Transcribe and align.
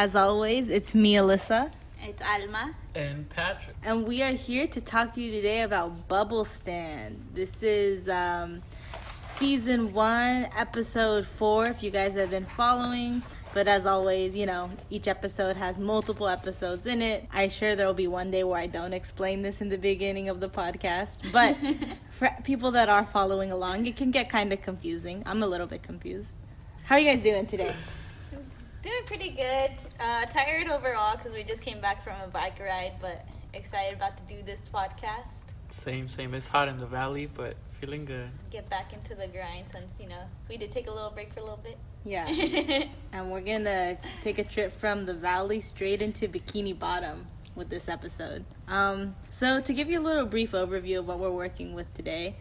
As 0.00 0.16
always, 0.16 0.70
it's 0.70 0.94
me, 0.94 1.16
Alyssa. 1.16 1.70
It's 2.00 2.22
Alma. 2.22 2.74
And 2.94 3.28
Patrick. 3.28 3.76
And 3.84 4.06
we 4.06 4.22
are 4.22 4.32
here 4.32 4.66
to 4.66 4.80
talk 4.80 5.12
to 5.12 5.20
you 5.20 5.30
today 5.30 5.60
about 5.60 6.08
Bubble 6.08 6.46
Stand. 6.46 7.22
This 7.34 7.62
is 7.62 8.08
um, 8.08 8.62
season 9.20 9.92
one, 9.92 10.48
episode 10.56 11.26
four, 11.26 11.66
if 11.66 11.82
you 11.82 11.90
guys 11.90 12.14
have 12.14 12.30
been 12.30 12.46
following. 12.46 13.22
But 13.52 13.68
as 13.68 13.84
always, 13.84 14.34
you 14.34 14.46
know, 14.46 14.70
each 14.88 15.06
episode 15.06 15.58
has 15.58 15.76
multiple 15.76 16.28
episodes 16.28 16.86
in 16.86 17.02
it. 17.02 17.26
I 17.30 17.48
sure 17.48 17.76
there 17.76 17.86
will 17.86 17.92
be 17.92 18.08
one 18.08 18.30
day 18.30 18.42
where 18.42 18.58
I 18.58 18.68
don't 18.68 18.94
explain 18.94 19.42
this 19.42 19.60
in 19.60 19.68
the 19.68 19.76
beginning 19.76 20.30
of 20.30 20.40
the 20.40 20.48
podcast. 20.48 21.30
But 21.30 21.58
for 22.18 22.30
people 22.44 22.70
that 22.70 22.88
are 22.88 23.04
following 23.04 23.52
along, 23.52 23.84
it 23.84 23.98
can 23.98 24.12
get 24.12 24.30
kind 24.30 24.50
of 24.50 24.62
confusing. 24.62 25.22
I'm 25.26 25.42
a 25.42 25.46
little 25.46 25.66
bit 25.66 25.82
confused. 25.82 26.38
How 26.84 26.94
are 26.94 27.00
you 27.00 27.12
guys 27.14 27.22
doing 27.22 27.44
today? 27.46 27.74
Doing 28.82 29.02
pretty 29.04 29.30
good. 29.30 29.70
Uh, 30.00 30.24
tired 30.26 30.68
overall 30.68 31.14
because 31.16 31.34
we 31.34 31.42
just 31.42 31.60
came 31.60 31.82
back 31.82 32.02
from 32.02 32.14
a 32.24 32.28
bike 32.28 32.58
ride, 32.58 32.92
but 32.98 33.26
excited 33.52 33.94
about 33.94 34.16
to 34.16 34.34
do 34.34 34.42
this 34.42 34.70
podcast. 34.72 35.28
Same, 35.70 36.08
same. 36.08 36.32
It's 36.32 36.48
hot 36.48 36.66
in 36.66 36.80
the 36.80 36.86
valley, 36.86 37.28
but 37.36 37.56
feeling 37.78 38.06
good. 38.06 38.30
Get 38.50 38.70
back 38.70 38.94
into 38.94 39.14
the 39.14 39.26
grind 39.28 39.66
since, 39.70 40.00
you 40.00 40.08
know, 40.08 40.22
we 40.48 40.56
did 40.56 40.72
take 40.72 40.88
a 40.88 40.92
little 40.92 41.10
break 41.10 41.30
for 41.30 41.40
a 41.40 41.42
little 41.42 41.60
bit. 41.62 41.76
Yeah. 42.06 42.26
and 43.12 43.30
we're 43.30 43.42
going 43.42 43.64
to 43.64 43.98
take 44.22 44.38
a 44.38 44.44
trip 44.44 44.72
from 44.72 45.04
the 45.04 45.14
valley 45.14 45.60
straight 45.60 46.00
into 46.00 46.26
Bikini 46.26 46.78
Bottom 46.78 47.26
with 47.54 47.68
this 47.68 47.86
episode. 47.86 48.44
Um, 48.66 49.14
so, 49.28 49.60
to 49.60 49.72
give 49.74 49.90
you 49.90 50.00
a 50.00 50.02
little 50.02 50.24
brief 50.24 50.52
overview 50.52 51.00
of 51.00 51.08
what 51.08 51.18
we're 51.18 51.30
working 51.30 51.74
with 51.74 51.94
today, 51.94 52.34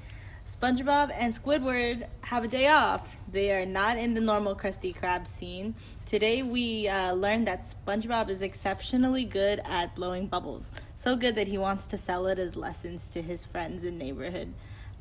SpongeBob 0.49 1.11
and 1.15 1.31
Squidward 1.31 2.07
have 2.21 2.43
a 2.43 2.47
day 2.47 2.67
off. 2.67 3.15
They 3.31 3.51
are 3.51 3.67
not 3.67 3.99
in 3.99 4.15
the 4.15 4.19
normal 4.19 4.55
Krusty 4.55 4.95
Krab 4.95 5.27
scene. 5.27 5.75
Today, 6.07 6.41
we 6.41 6.87
uh, 6.87 7.13
learned 7.13 7.47
that 7.47 7.65
SpongeBob 7.65 8.29
is 8.29 8.41
exceptionally 8.41 9.25
good 9.25 9.61
at 9.65 9.95
blowing 9.95 10.25
bubbles. 10.25 10.71
So 10.95 11.15
good 11.15 11.35
that 11.35 11.47
he 11.47 11.59
wants 11.59 11.85
to 11.87 11.99
sell 11.99 12.25
it 12.25 12.39
as 12.39 12.55
lessons 12.55 13.11
to 13.11 13.21
his 13.21 13.45
friends 13.45 13.83
in 13.83 13.99
neighborhood. 13.99 14.51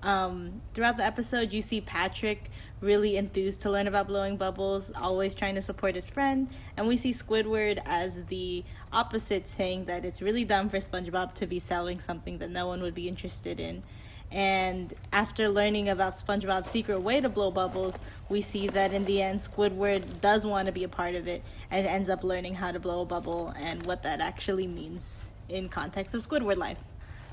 Um, 0.03 0.61
throughout 0.75 0.99
the 0.99 1.05
episode, 1.05 1.51
you 1.55 1.63
see 1.63 1.81
Patrick 1.81 2.51
really 2.83 3.17
enthused 3.17 3.63
to 3.63 3.71
learn 3.71 3.89
about 3.89 4.07
blowing 4.07 4.37
bubbles, 4.37 4.93
always 5.01 5.35
trying 5.35 5.55
to 5.55 5.63
support 5.63 5.95
his 5.95 6.07
friend. 6.07 6.49
And 6.77 6.87
we 6.87 6.99
see 6.99 7.13
Squidward 7.13 7.81
as 7.87 8.23
the 8.27 8.65
opposite, 8.93 9.49
saying 9.49 9.87
that 9.87 10.05
it's 10.05 10.21
really 10.21 10.45
dumb 10.45 10.69
for 10.69 10.77
SpongeBob 10.77 11.33
to 11.37 11.47
be 11.47 11.59
selling 11.59 12.01
something 12.01 12.37
that 12.37 12.51
no 12.51 12.67
one 12.67 12.83
would 12.83 12.95
be 12.95 13.09
interested 13.09 13.59
in. 13.59 13.83
And 14.31 14.93
after 15.13 15.49
learning 15.49 15.89
about 15.89 16.15
SpongeBob's 16.15 16.71
secret 16.71 17.01
way 17.01 17.21
to 17.21 17.29
blow 17.29 17.51
bubbles, 17.51 17.99
we 18.29 18.43
see 18.43 18.69
that 18.69 18.93
in 18.93 19.05
the 19.05 19.23
end, 19.23 19.41
Squidward 19.41 20.21
does 20.21 20.47
want 20.47 20.67
to 20.67 20.73
be 20.73 20.85
a 20.85 20.89
part 20.89 21.15
of 21.15 21.27
it 21.27 21.43
and 21.71 21.87
ends 21.87 22.09
up 22.09 22.23
learning 22.23 22.55
how 22.55 22.73
to 22.73 22.79
blow 22.79 23.03
a 23.03 23.07
bubble 23.07 23.55
and 23.61 23.85
what 23.87 24.03
that 24.03 24.21
actually 24.21 24.67
means 24.67 25.29
in 25.49 25.69
context 25.69 26.15
of 26.15 26.21
Squidward 26.21 26.57
life. 26.57 26.79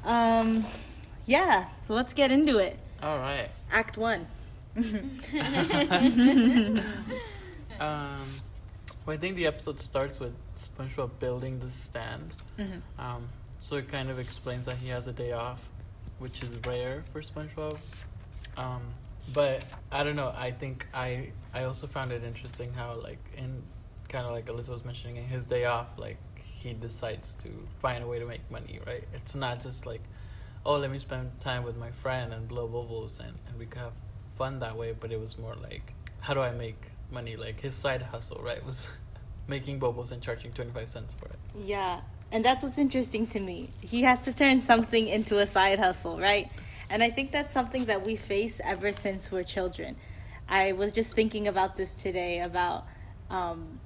Um, 0.05 0.65
yeah, 1.25 1.65
so 1.87 1.93
let's 1.93 2.13
get 2.13 2.31
into 2.31 2.59
it. 2.59 2.77
All 3.03 3.17
right. 3.17 3.49
Act 3.71 3.97
one. 3.97 4.25
um, 4.77 6.81
well, 7.79 9.13
I 9.13 9.17
think 9.17 9.35
the 9.35 9.47
episode 9.47 9.79
starts 9.79 10.19
with 10.19 10.35
SpongeBob 10.57 11.19
building 11.19 11.59
the 11.59 11.71
stand. 11.71 12.31
Mm-hmm. 12.57 13.01
Um, 13.01 13.29
so 13.59 13.77
it 13.77 13.91
kind 13.91 14.09
of 14.09 14.19
explains 14.19 14.65
that 14.65 14.75
he 14.75 14.89
has 14.89 15.07
a 15.07 15.13
day 15.13 15.31
off, 15.31 15.59
which 16.19 16.41
is 16.43 16.55
rare 16.65 17.03
for 17.11 17.21
SpongeBob. 17.21 17.77
Um, 18.57 18.81
but 19.33 19.63
I 19.91 20.03
don't 20.03 20.15
know. 20.15 20.33
I 20.37 20.51
think 20.51 20.85
I 20.93 21.29
I 21.53 21.63
also 21.63 21.87
found 21.87 22.11
it 22.11 22.23
interesting 22.23 22.71
how 22.73 22.95
like 22.95 23.19
in 23.37 23.61
kind 24.07 24.25
of 24.25 24.31
like 24.31 24.45
Alyssa 24.45 24.69
was 24.69 24.85
mentioning 24.85 25.17
in 25.17 25.23
his 25.23 25.45
day 25.45 25.65
off, 25.65 25.97
like 25.97 26.17
he 26.43 26.73
decides 26.73 27.33
to 27.35 27.49
find 27.81 28.03
a 28.03 28.07
way 28.07 28.19
to 28.19 28.25
make 28.25 28.49
money. 28.51 28.79
Right? 28.85 29.03
It's 29.13 29.35
not 29.35 29.61
just 29.61 29.85
like, 29.85 30.01
oh, 30.65 30.77
let 30.77 30.91
me 30.91 30.99
spend 30.99 31.29
time 31.41 31.63
with 31.63 31.77
my 31.77 31.89
friend 31.89 32.33
and 32.33 32.47
blow 32.47 32.67
bubbles 32.67 33.19
and 33.19 33.35
and 33.49 33.59
we 33.59 33.65
could 33.65 33.81
have 33.81 33.93
fun 34.37 34.59
that 34.59 34.75
way. 34.75 34.93
But 34.99 35.11
it 35.11 35.19
was 35.19 35.37
more 35.37 35.55
like, 35.55 35.93
how 36.21 36.33
do 36.33 36.41
I 36.41 36.51
make 36.51 36.77
money? 37.11 37.35
Like 37.35 37.59
his 37.59 37.75
side 37.75 38.01
hustle, 38.01 38.41
right, 38.43 38.63
was 38.65 38.87
making 39.47 39.79
bubbles 39.79 40.11
and 40.11 40.21
charging 40.21 40.51
twenty 40.51 40.71
five 40.71 40.89
cents 40.89 41.13
for 41.13 41.25
it. 41.25 41.39
Yeah, 41.65 41.99
and 42.31 42.43
that's 42.43 42.63
what's 42.63 42.77
interesting 42.77 43.27
to 43.27 43.39
me. 43.39 43.69
He 43.81 44.03
has 44.03 44.25
to 44.25 44.33
turn 44.33 44.61
something 44.61 45.07
into 45.07 45.39
a 45.39 45.45
side 45.45 45.79
hustle, 45.79 46.19
right? 46.19 46.49
And 46.89 47.01
I 47.03 47.09
think 47.09 47.31
that's 47.31 47.53
something 47.53 47.85
that 47.85 48.05
we 48.05 48.15
face 48.15 48.59
ever 48.63 48.91
since 48.91 49.31
we're 49.31 49.43
children. 49.43 49.95
I 50.47 50.73
was 50.73 50.91
just 50.91 51.13
thinking 51.13 51.47
about 51.47 51.75
this 51.75 51.95
today 51.95 52.41
about 52.41 52.83
um, 53.29 53.79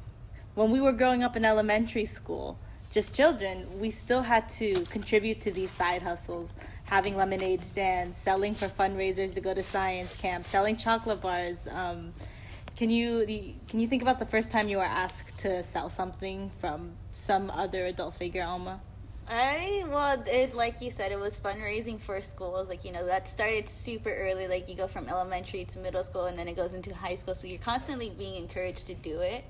when 0.55 0.71
we 0.71 0.81
were 0.81 0.91
growing 0.91 1.23
up 1.23 1.35
in 1.37 1.45
elementary 1.45 2.05
school, 2.05 2.57
just 2.91 3.15
children, 3.15 3.79
we 3.79 3.91
still 3.91 4.21
had 4.21 4.49
to 4.49 4.73
contribute 4.85 5.41
to 5.41 5.51
these 5.51 5.69
side 5.69 6.01
hustles, 6.01 6.53
having 6.85 7.15
lemonade 7.15 7.63
stands, 7.63 8.17
selling 8.17 8.55
for 8.55 8.65
fundraisers 8.65 9.35
to 9.35 9.41
go 9.41 9.53
to 9.53 9.61
science 9.61 10.17
camp, 10.17 10.47
selling 10.47 10.75
chocolate 10.75 11.21
bars. 11.21 11.67
Um, 11.71 12.13
can 12.75 12.89
you 12.89 13.25
can 13.67 13.79
you 13.79 13.87
think 13.87 14.01
about 14.01 14.19
the 14.19 14.25
first 14.25 14.51
time 14.51 14.69
you 14.69 14.77
were 14.77 14.83
asked 14.83 15.37
to 15.39 15.63
sell 15.63 15.89
something 15.89 16.49
from 16.59 16.93
some 17.11 17.51
other 17.51 17.85
adult 17.85 18.15
figure, 18.15 18.43
Alma? 18.43 18.79
I 19.29 19.83
well, 19.87 20.23
it 20.25 20.55
like 20.55 20.81
you 20.81 20.89
said, 20.89 21.11
it 21.11 21.19
was 21.19 21.37
fundraising 21.37 21.99
for 21.99 22.19
schools. 22.21 22.67
Like 22.67 22.83
you 22.83 22.91
know, 22.91 23.05
that 23.05 23.27
started 23.27 23.69
super 23.69 24.11
early. 24.11 24.47
Like 24.47 24.67
you 24.67 24.75
go 24.75 24.87
from 24.87 25.07
elementary 25.07 25.65
to 25.65 25.79
middle 25.79 26.03
school, 26.03 26.25
and 26.25 26.37
then 26.37 26.47
it 26.47 26.55
goes 26.55 26.73
into 26.73 26.93
high 26.95 27.15
school. 27.15 27.35
So 27.35 27.47
you're 27.47 27.59
constantly 27.59 28.11
being 28.17 28.35
encouraged 28.35 28.87
to 28.87 28.95
do 28.95 29.19
it. 29.19 29.43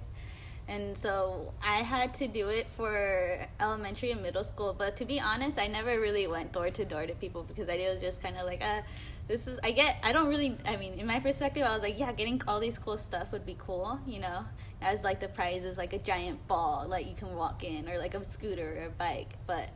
And 0.68 0.96
so 0.98 1.52
I 1.66 1.78
had 1.78 2.14
to 2.16 2.28
do 2.28 2.50
it 2.50 2.68
for 2.78 3.40
elementary 3.60 4.12
and 4.12 4.22
middle 4.22 4.44
school. 4.44 4.76
But 4.78 4.98
to 4.98 5.06
be 5.06 5.20
honest, 5.20 5.58
I 5.58 5.68
never 5.68 6.00
really 6.00 6.28
went 6.28 6.52
door 6.52 6.70
to 6.70 6.86
door 6.86 7.08
to 7.08 7.14
people 7.16 7.44
because 7.48 7.70
I 7.70 7.78
was 7.92 8.00
just 8.00 8.22
kind 8.22 8.38
of 8.38 8.46
like, 8.46 8.62
uh, 8.62 8.82
this 9.28 9.48
is. 9.48 9.60
I 9.64 9.72
get. 9.72 9.98
I 10.04 10.12
don't 10.12 10.28
really. 10.28 10.58
I 10.66 10.76
mean, 10.76 11.00
in 11.00 11.08
my 11.08 11.22
perspective, 11.22 11.64
I 11.66 11.74
was 11.74 11.82
like, 11.82 11.98
yeah, 11.98 12.12
getting 12.12 12.42
all 12.48 12.60
these 12.60 12.78
cool 12.78 12.98
stuff 12.98 13.32
would 13.32 13.46
be 13.46 13.56
cool. 13.58 14.00
You 14.06 14.20
know, 14.20 14.44
as 14.82 15.04
like 15.04 15.20
the 15.20 15.28
prize 15.28 15.64
is 15.64 15.78
like 15.78 15.94
a 15.94 16.00
giant 16.00 16.48
ball 16.48 16.86
like 16.88 17.08
you 17.08 17.16
can 17.16 17.36
walk 17.36 17.64
in 17.64 17.90
or 17.90 17.98
like 17.98 18.14
a 18.14 18.24
scooter 18.24 18.78
or 18.80 18.86
a 18.88 18.90
bike 18.92 19.30
but 19.46 19.70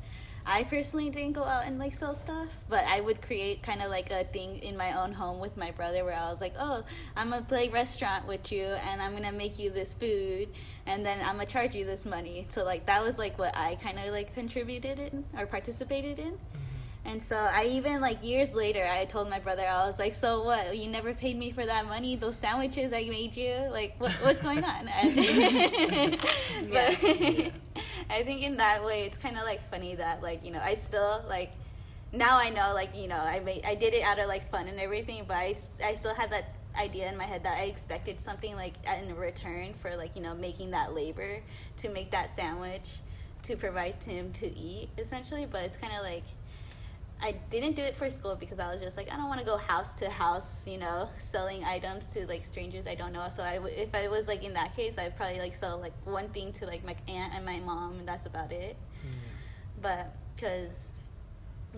i 0.45 0.63
personally 0.63 1.09
didn't 1.09 1.33
go 1.33 1.43
out 1.43 1.65
and 1.65 1.77
like 1.77 1.93
sell 1.93 2.15
stuff 2.15 2.47
but 2.69 2.83
i 2.85 2.99
would 2.99 3.21
create 3.21 3.61
kind 3.63 3.81
of 3.81 3.89
like 3.89 4.11
a 4.11 4.23
thing 4.25 4.57
in 4.59 4.75
my 4.75 5.01
own 5.01 5.13
home 5.13 5.39
with 5.39 5.57
my 5.57 5.71
brother 5.71 6.03
where 6.03 6.15
i 6.15 6.29
was 6.29 6.41
like 6.41 6.53
oh 6.59 6.83
i'm 7.15 7.29
gonna 7.29 7.41
play 7.43 7.69
restaurant 7.69 8.27
with 8.27 8.51
you 8.51 8.63
and 8.63 9.01
i'm 9.01 9.13
gonna 9.13 9.31
make 9.31 9.59
you 9.59 9.69
this 9.69 9.93
food 9.93 10.47
and 10.85 11.05
then 11.05 11.19
i'm 11.21 11.35
gonna 11.35 11.45
charge 11.45 11.75
you 11.75 11.85
this 11.85 12.05
money. 12.05 12.45
So 12.49 12.65
like 12.65 12.85
that 12.87 13.01
was 13.01 13.17
like 13.17 13.39
what 13.39 13.55
i 13.55 13.75
kind 13.75 13.97
of 13.99 14.11
like 14.11 14.33
contributed 14.33 14.99
in 14.99 15.23
or 15.37 15.45
participated 15.45 16.19
in 16.19 16.33
mm-hmm. 16.33 16.72
And 17.05 17.21
so 17.21 17.35
I 17.35 17.65
even 17.65 17.99
like 17.99 18.23
years 18.23 18.53
later, 18.53 18.85
I 18.89 19.05
told 19.05 19.29
my 19.29 19.39
brother, 19.39 19.63
I 19.63 19.87
was 19.87 19.99
like, 19.99 20.15
"So 20.15 20.43
what? 20.43 20.77
You 20.77 20.89
never 20.89 21.13
paid 21.13 21.37
me 21.37 21.51
for 21.51 21.65
that 21.65 21.85
money? 21.85 22.15
Those 22.15 22.37
sandwiches 22.37 22.93
I 22.93 23.03
made 23.03 23.35
you? 23.35 23.67
Like, 23.71 23.95
what, 23.99 24.11
what's 24.21 24.39
going 24.39 24.63
on?" 24.63 24.85
but 26.71 26.89
I 28.09 28.23
think 28.23 28.43
in 28.43 28.57
that 28.57 28.83
way, 28.85 29.03
it's 29.05 29.17
kind 29.17 29.37
of 29.37 29.43
like 29.43 29.61
funny 29.69 29.95
that 29.95 30.21
like 30.21 30.45
you 30.45 30.51
know 30.51 30.61
I 30.63 30.75
still 30.75 31.23
like 31.27 31.51
now 32.13 32.37
I 32.37 32.49
know 32.49 32.71
like 32.73 32.95
you 32.95 33.09
know 33.09 33.19
I 33.19 33.39
made 33.41 33.65
I 33.65 33.75
did 33.75 33.93
it 33.93 34.03
out 34.03 34.19
of 34.19 34.27
like 34.27 34.49
fun 34.49 34.67
and 34.67 34.79
everything, 34.79 35.25
but 35.27 35.35
I 35.35 35.55
I 35.83 35.95
still 35.95 36.13
had 36.13 36.31
that 36.31 36.45
idea 36.77 37.09
in 37.09 37.17
my 37.17 37.25
head 37.25 37.43
that 37.43 37.57
I 37.57 37.63
expected 37.63 38.19
something 38.21 38.55
like 38.55 38.73
in 39.01 39.15
return 39.17 39.73
for 39.73 39.95
like 39.97 40.15
you 40.15 40.21
know 40.21 40.35
making 40.35 40.71
that 40.71 40.93
labor 40.93 41.39
to 41.79 41.89
make 41.89 42.11
that 42.11 42.31
sandwich 42.31 42.99
to 43.43 43.57
provide 43.57 43.99
to 44.01 44.09
him 44.09 44.31
to 44.33 44.47
eat 44.57 44.87
essentially, 44.97 45.45
but 45.51 45.63
it's 45.63 45.77
kind 45.77 45.93
of 45.93 46.03
like 46.03 46.23
I 47.23 47.33
didn't 47.49 47.77
do 47.77 47.81
it 47.81 47.95
for 47.95 48.09
school 48.09 48.35
because 48.35 48.59
I 48.59 48.69
was 48.69 48.81
just 48.81 48.97
like 48.97 49.11
I 49.11 49.15
don't 49.15 49.29
want 49.29 49.39
to 49.39 49.45
go 49.45 49.55
house 49.55 49.93
to 49.95 50.09
house, 50.09 50.67
you 50.67 50.77
know, 50.77 51.07
selling 51.17 51.63
items 51.63 52.07
to 52.09 52.27
like 52.27 52.45
strangers 52.45 52.85
I 52.85 52.95
don't 52.95 53.13
know. 53.13 53.27
So 53.29 53.41
I 53.43 53.55
w- 53.55 53.73
if 53.73 53.95
I 53.95 54.09
was 54.09 54.27
like 54.27 54.43
in 54.43 54.53
that 54.53 54.75
case, 54.75 54.97
I'd 54.97 55.15
probably 55.15 55.39
like 55.39 55.55
sell 55.55 55.79
like 55.79 55.93
one 56.03 56.27
thing 56.27 56.51
to 56.53 56.65
like 56.65 56.83
my 56.83 56.95
aunt 57.07 57.33
and 57.33 57.45
my 57.45 57.61
mom, 57.61 57.99
and 57.99 58.07
that's 58.07 58.25
about 58.25 58.51
it. 58.51 58.75
Mm. 59.07 59.81
But 59.81 60.07
because 60.35 60.91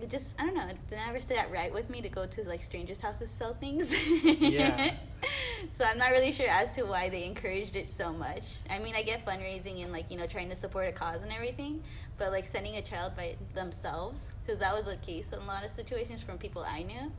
it 0.02 0.10
just 0.10 0.40
I 0.40 0.46
don't 0.46 0.56
know, 0.56 0.66
it 0.66 0.76
never 0.90 1.20
sit 1.20 1.38
right 1.52 1.72
with 1.72 1.90
me 1.90 2.00
to 2.02 2.08
go 2.08 2.26
to 2.26 2.42
like 2.48 2.64
strangers' 2.64 3.00
houses 3.00 3.30
to 3.30 3.36
sell 3.36 3.54
things. 3.54 3.94
Yeah. 4.24 4.94
so 5.72 5.84
I'm 5.84 5.98
not 5.98 6.10
really 6.10 6.32
sure 6.32 6.48
as 6.48 6.74
to 6.74 6.84
why 6.84 7.08
they 7.08 7.24
encouraged 7.24 7.76
it 7.76 7.86
so 7.86 8.12
much. 8.12 8.56
I 8.68 8.78
mean, 8.78 8.94
I 8.94 9.02
get 9.02 9.24
fundraising 9.24 9.82
and 9.82 9.92
like 9.92 10.10
you 10.10 10.18
know 10.18 10.26
trying 10.26 10.48
to 10.50 10.56
support 10.56 10.88
a 10.88 10.92
cause 10.92 11.22
and 11.22 11.32
everything, 11.32 11.82
but 12.18 12.32
like 12.32 12.44
sending 12.44 12.76
a 12.76 12.82
child 12.82 13.14
by 13.16 13.34
themselves 13.54 14.32
because 14.44 14.60
that 14.60 14.74
was 14.74 14.86
the 14.86 14.96
case 15.04 15.32
in 15.32 15.38
a 15.38 15.44
lot 15.44 15.64
of 15.64 15.70
situations 15.70 16.22
from 16.22 16.38
people 16.38 16.62
I 16.62 16.82
knew. 16.82 17.10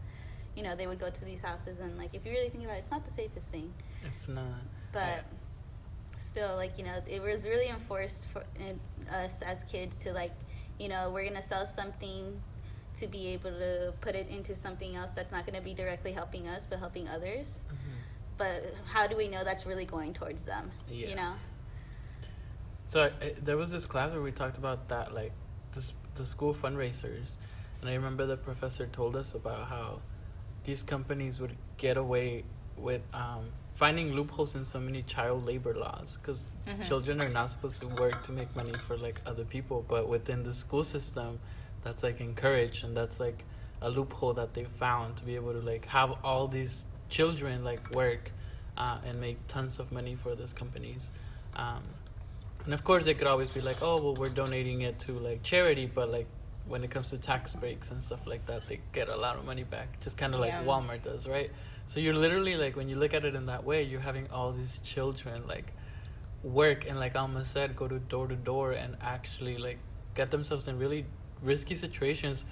You 0.56 0.64
know, 0.64 0.76
they 0.76 0.88
would 0.88 1.00
go 1.00 1.10
to 1.10 1.26
these 1.26 1.42
houses 1.44 1.80
and 1.80 1.98
like 1.98 2.16
if 2.16 2.26
you 2.26 2.32
really 2.32 2.50
think 2.50 2.64
about 2.64 2.78
it, 2.78 2.80
it's 2.80 2.92
not 2.92 3.06
the 3.06 3.12
safest 3.12 3.52
thing. 3.52 3.72
It's 4.06 4.28
not. 4.28 4.44
But 4.92 5.24
still, 6.18 6.56
like 6.56 6.78
you 6.78 6.86
know, 6.86 6.98
it 7.08 7.22
was 7.22 7.48
really 7.48 7.70
enforced 7.70 8.28
for 8.30 8.44
us 9.12 9.42
as 9.42 9.64
kids 9.66 10.00
to 10.04 10.14
like, 10.14 10.32
you 10.80 10.90
know, 10.90 11.12
we're 11.14 11.28
gonna 11.28 11.42
sell 11.42 11.66
something 11.66 12.40
to 13.00 13.08
be 13.08 13.28
able 13.28 13.52
to 13.52 13.94
put 14.02 14.16
it 14.16 14.28
into 14.30 14.56
something 14.56 14.96
else 14.96 15.12
that's 15.12 15.32
not 15.32 15.46
gonna 15.46 15.62
be 15.62 15.76
directly 15.76 16.12
helping 16.12 16.48
us 16.48 16.66
but 16.68 16.80
helping 16.80 17.08
others. 17.08 17.60
Mhm. 17.70 17.78
But 18.40 18.64
how 18.88 19.06
do 19.06 19.16
we 19.16 19.28
know 19.28 19.44
that's 19.44 19.66
really 19.68 19.86
going 19.86 20.14
towards 20.16 20.46
them? 20.46 20.72
Yeah. 20.90 21.10
You 21.10 21.16
know. 21.16 21.34
So 22.88 23.04
I, 23.04 23.34
there 23.42 23.58
was 23.58 23.70
this 23.70 23.86
class 23.86 24.14
where 24.14 24.22
we 24.22 24.32
talked 24.32 24.58
about 24.58 24.88
that, 24.88 25.14
like 25.14 25.34
this, 25.76 25.92
the 26.16 26.26
school 26.26 26.54
fundraisers, 26.54 27.36
and 27.82 27.90
I 27.90 27.94
remember 27.96 28.26
the 28.26 28.38
professor 28.38 28.88
told 28.88 29.16
us 29.16 29.36
about 29.36 29.68
how 29.68 30.00
these 30.66 30.84
companies 30.84 31.40
would 31.42 31.52
get 31.78 31.98
away 31.98 32.44
with 32.78 33.02
um, 33.14 33.44
finding 33.76 34.14
loopholes 34.14 34.56
in 34.56 34.64
so 34.64 34.80
many 34.80 35.02
child 35.04 35.46
labor 35.46 35.74
laws. 35.74 36.18
Because 36.18 36.44
children 36.88 37.22
are 37.22 37.30
not 37.30 37.50
supposed 37.50 37.80
to 37.82 37.88
work 37.88 38.24
to 38.24 38.32
make 38.32 38.54
money 38.56 38.74
for 38.88 38.98
like 38.98 39.20
other 39.26 39.44
people, 39.44 39.86
but 39.90 40.08
within 40.08 40.44
the 40.44 40.54
school 40.54 40.84
system, 40.84 41.40
that's 41.84 42.04
like 42.04 42.22
encouraged, 42.22 42.86
and 42.86 42.96
that's 42.96 43.20
like 43.20 43.38
a 43.82 43.90
loophole 43.90 44.34
that 44.34 44.54
they 44.54 44.64
found 44.64 45.16
to 45.18 45.26
be 45.26 45.36
able 45.36 45.52
to 45.52 45.60
like 45.60 45.86
have 45.86 46.16
all 46.24 46.48
these 46.48 46.86
children 47.10 47.64
like 47.66 47.92
work 47.92 48.32
uh, 48.78 48.98
and 49.06 49.20
make 49.20 49.38
tons 49.48 49.78
of 49.78 49.92
money 49.92 50.16
for 50.16 50.36
those 50.36 50.54
companies. 50.54 51.10
Um, 51.56 51.84
and 52.68 52.74
of 52.74 52.84
course, 52.84 53.06
they 53.06 53.14
could 53.14 53.28
always 53.28 53.50
be 53.50 53.62
like, 53.62 53.78
"Oh, 53.82 53.96
well, 54.04 54.14
we're 54.14 54.28
donating 54.44 54.82
it 54.82 55.00
to 55.06 55.14
like 55.14 55.42
charity," 55.42 55.86
but 55.86 56.10
like 56.12 56.28
when 56.68 56.84
it 56.84 56.92
comes 56.92 57.12
to 57.12 57.18
tax 57.18 57.54
breaks 57.56 57.92
and 57.92 58.04
stuff 58.04 58.28
like 58.28 58.46
that, 58.48 58.68
they 58.68 58.82
get 58.92 59.08
a 59.08 59.16
lot 59.16 59.38
of 59.38 59.46
money 59.46 59.64
back, 59.64 59.88
just 60.02 60.18
kind 60.18 60.34
of 60.34 60.42
like 60.42 60.52
Yeah. 60.52 60.66
Walmart 60.66 61.02
does, 61.02 61.26
right? 61.26 61.50
So 61.88 62.02
you're 62.02 62.14
literally 62.14 62.58
like, 62.58 62.76
when 62.76 62.90
you 62.90 62.98
look 62.98 63.14
at 63.14 63.24
it 63.24 63.36
in 63.36 63.46
that 63.46 63.64
way, 63.64 63.84
you're 63.84 64.02
having 64.02 64.28
all 64.32 64.52
these 64.52 64.80
children 64.80 65.48
like 65.48 65.68
work 66.44 66.86
and 66.90 67.00
like 67.00 67.16
Alma 67.16 67.46
said, 67.46 67.74
go 67.78 67.88
to 67.88 68.00
door 68.00 68.28
to 68.28 68.36
door 68.36 68.74
and 68.74 68.98
actually 69.02 69.56
like 69.58 69.80
get 70.14 70.30
themselves 70.30 70.68
in 70.68 70.78
really 70.78 71.06
risky 71.42 71.76
situations, 71.76 72.44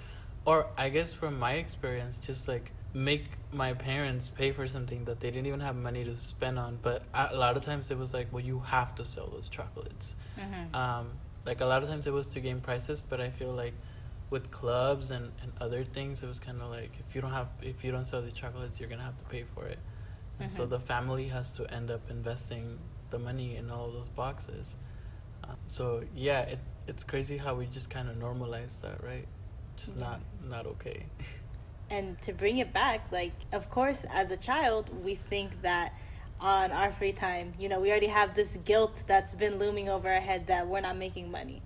or 0.46 0.66
I 0.78 0.88
guess 0.88 1.12
from 1.12 1.38
my 1.38 1.52
experience, 1.64 2.18
just 2.18 2.48
like 2.48 2.70
make 2.96 3.24
my 3.52 3.74
parents 3.74 4.28
pay 4.28 4.50
for 4.52 4.66
something 4.66 5.04
that 5.04 5.20
they 5.20 5.30
didn't 5.30 5.46
even 5.46 5.60
have 5.60 5.76
money 5.76 6.02
to 6.04 6.16
spend 6.16 6.58
on. 6.58 6.78
But 6.82 7.02
a 7.14 7.36
lot 7.36 7.56
of 7.56 7.62
times 7.62 7.90
it 7.90 7.98
was 7.98 8.14
like, 8.14 8.26
well, 8.32 8.42
you 8.42 8.58
have 8.60 8.94
to 8.96 9.04
sell 9.04 9.26
those 9.26 9.48
chocolates. 9.48 10.14
Um, 10.74 11.06
like 11.44 11.60
a 11.60 11.66
lot 11.66 11.82
of 11.82 11.88
times 11.88 12.06
it 12.06 12.12
was 12.12 12.26
to 12.28 12.40
gain 12.40 12.60
prices, 12.60 13.00
but 13.02 13.20
I 13.20 13.28
feel 13.28 13.52
like 13.52 13.74
with 14.30 14.50
clubs 14.50 15.10
and, 15.10 15.30
and 15.42 15.52
other 15.60 15.84
things, 15.84 16.22
it 16.22 16.26
was 16.26 16.40
kind 16.40 16.60
of 16.60 16.70
like 16.70 16.90
if 16.98 17.14
you 17.14 17.20
don't 17.20 17.32
have 17.32 17.48
if 17.62 17.84
you 17.84 17.92
don't 17.92 18.04
sell 18.04 18.22
these 18.22 18.32
chocolates, 18.32 18.80
you're 18.80 18.88
gonna 18.88 19.02
have 19.02 19.18
to 19.18 19.24
pay 19.26 19.44
for 19.54 19.66
it. 19.66 19.78
And 20.40 20.50
so 20.50 20.66
the 20.66 20.80
family 20.80 21.28
has 21.28 21.52
to 21.56 21.72
end 21.72 21.90
up 21.90 22.00
investing 22.10 22.76
the 23.10 23.18
money 23.18 23.56
in 23.56 23.70
all 23.70 23.90
those 23.90 24.08
boxes. 24.08 24.74
Uh, 25.44 25.54
so 25.68 26.02
yeah, 26.14 26.40
it 26.40 26.58
it's 26.88 27.04
crazy 27.04 27.36
how 27.36 27.54
we 27.54 27.66
just 27.66 27.90
kind 27.90 28.08
of 28.08 28.16
normalize 28.16 28.80
that, 28.80 29.02
right? 29.04 29.26
Just 29.76 29.96
not 29.96 30.20
not 30.48 30.66
okay. 30.66 31.04
and 31.90 32.20
to 32.22 32.32
bring 32.32 32.58
it 32.58 32.72
back 32.72 33.00
like 33.12 33.32
of 33.52 33.68
course 33.70 34.04
as 34.12 34.30
a 34.30 34.36
child 34.36 34.88
we 35.04 35.14
think 35.14 35.50
that 35.62 35.92
on 36.40 36.72
our 36.72 36.90
free 36.92 37.12
time 37.12 37.52
you 37.58 37.68
know 37.68 37.80
we 37.80 37.90
already 37.90 38.06
have 38.06 38.34
this 38.34 38.56
guilt 38.58 39.02
that's 39.06 39.34
been 39.34 39.58
looming 39.58 39.88
over 39.88 40.08
our 40.08 40.20
head 40.20 40.46
that 40.48 40.66
we're 40.66 40.80
not 40.80 40.96
making 40.96 41.30
money. 41.30 41.62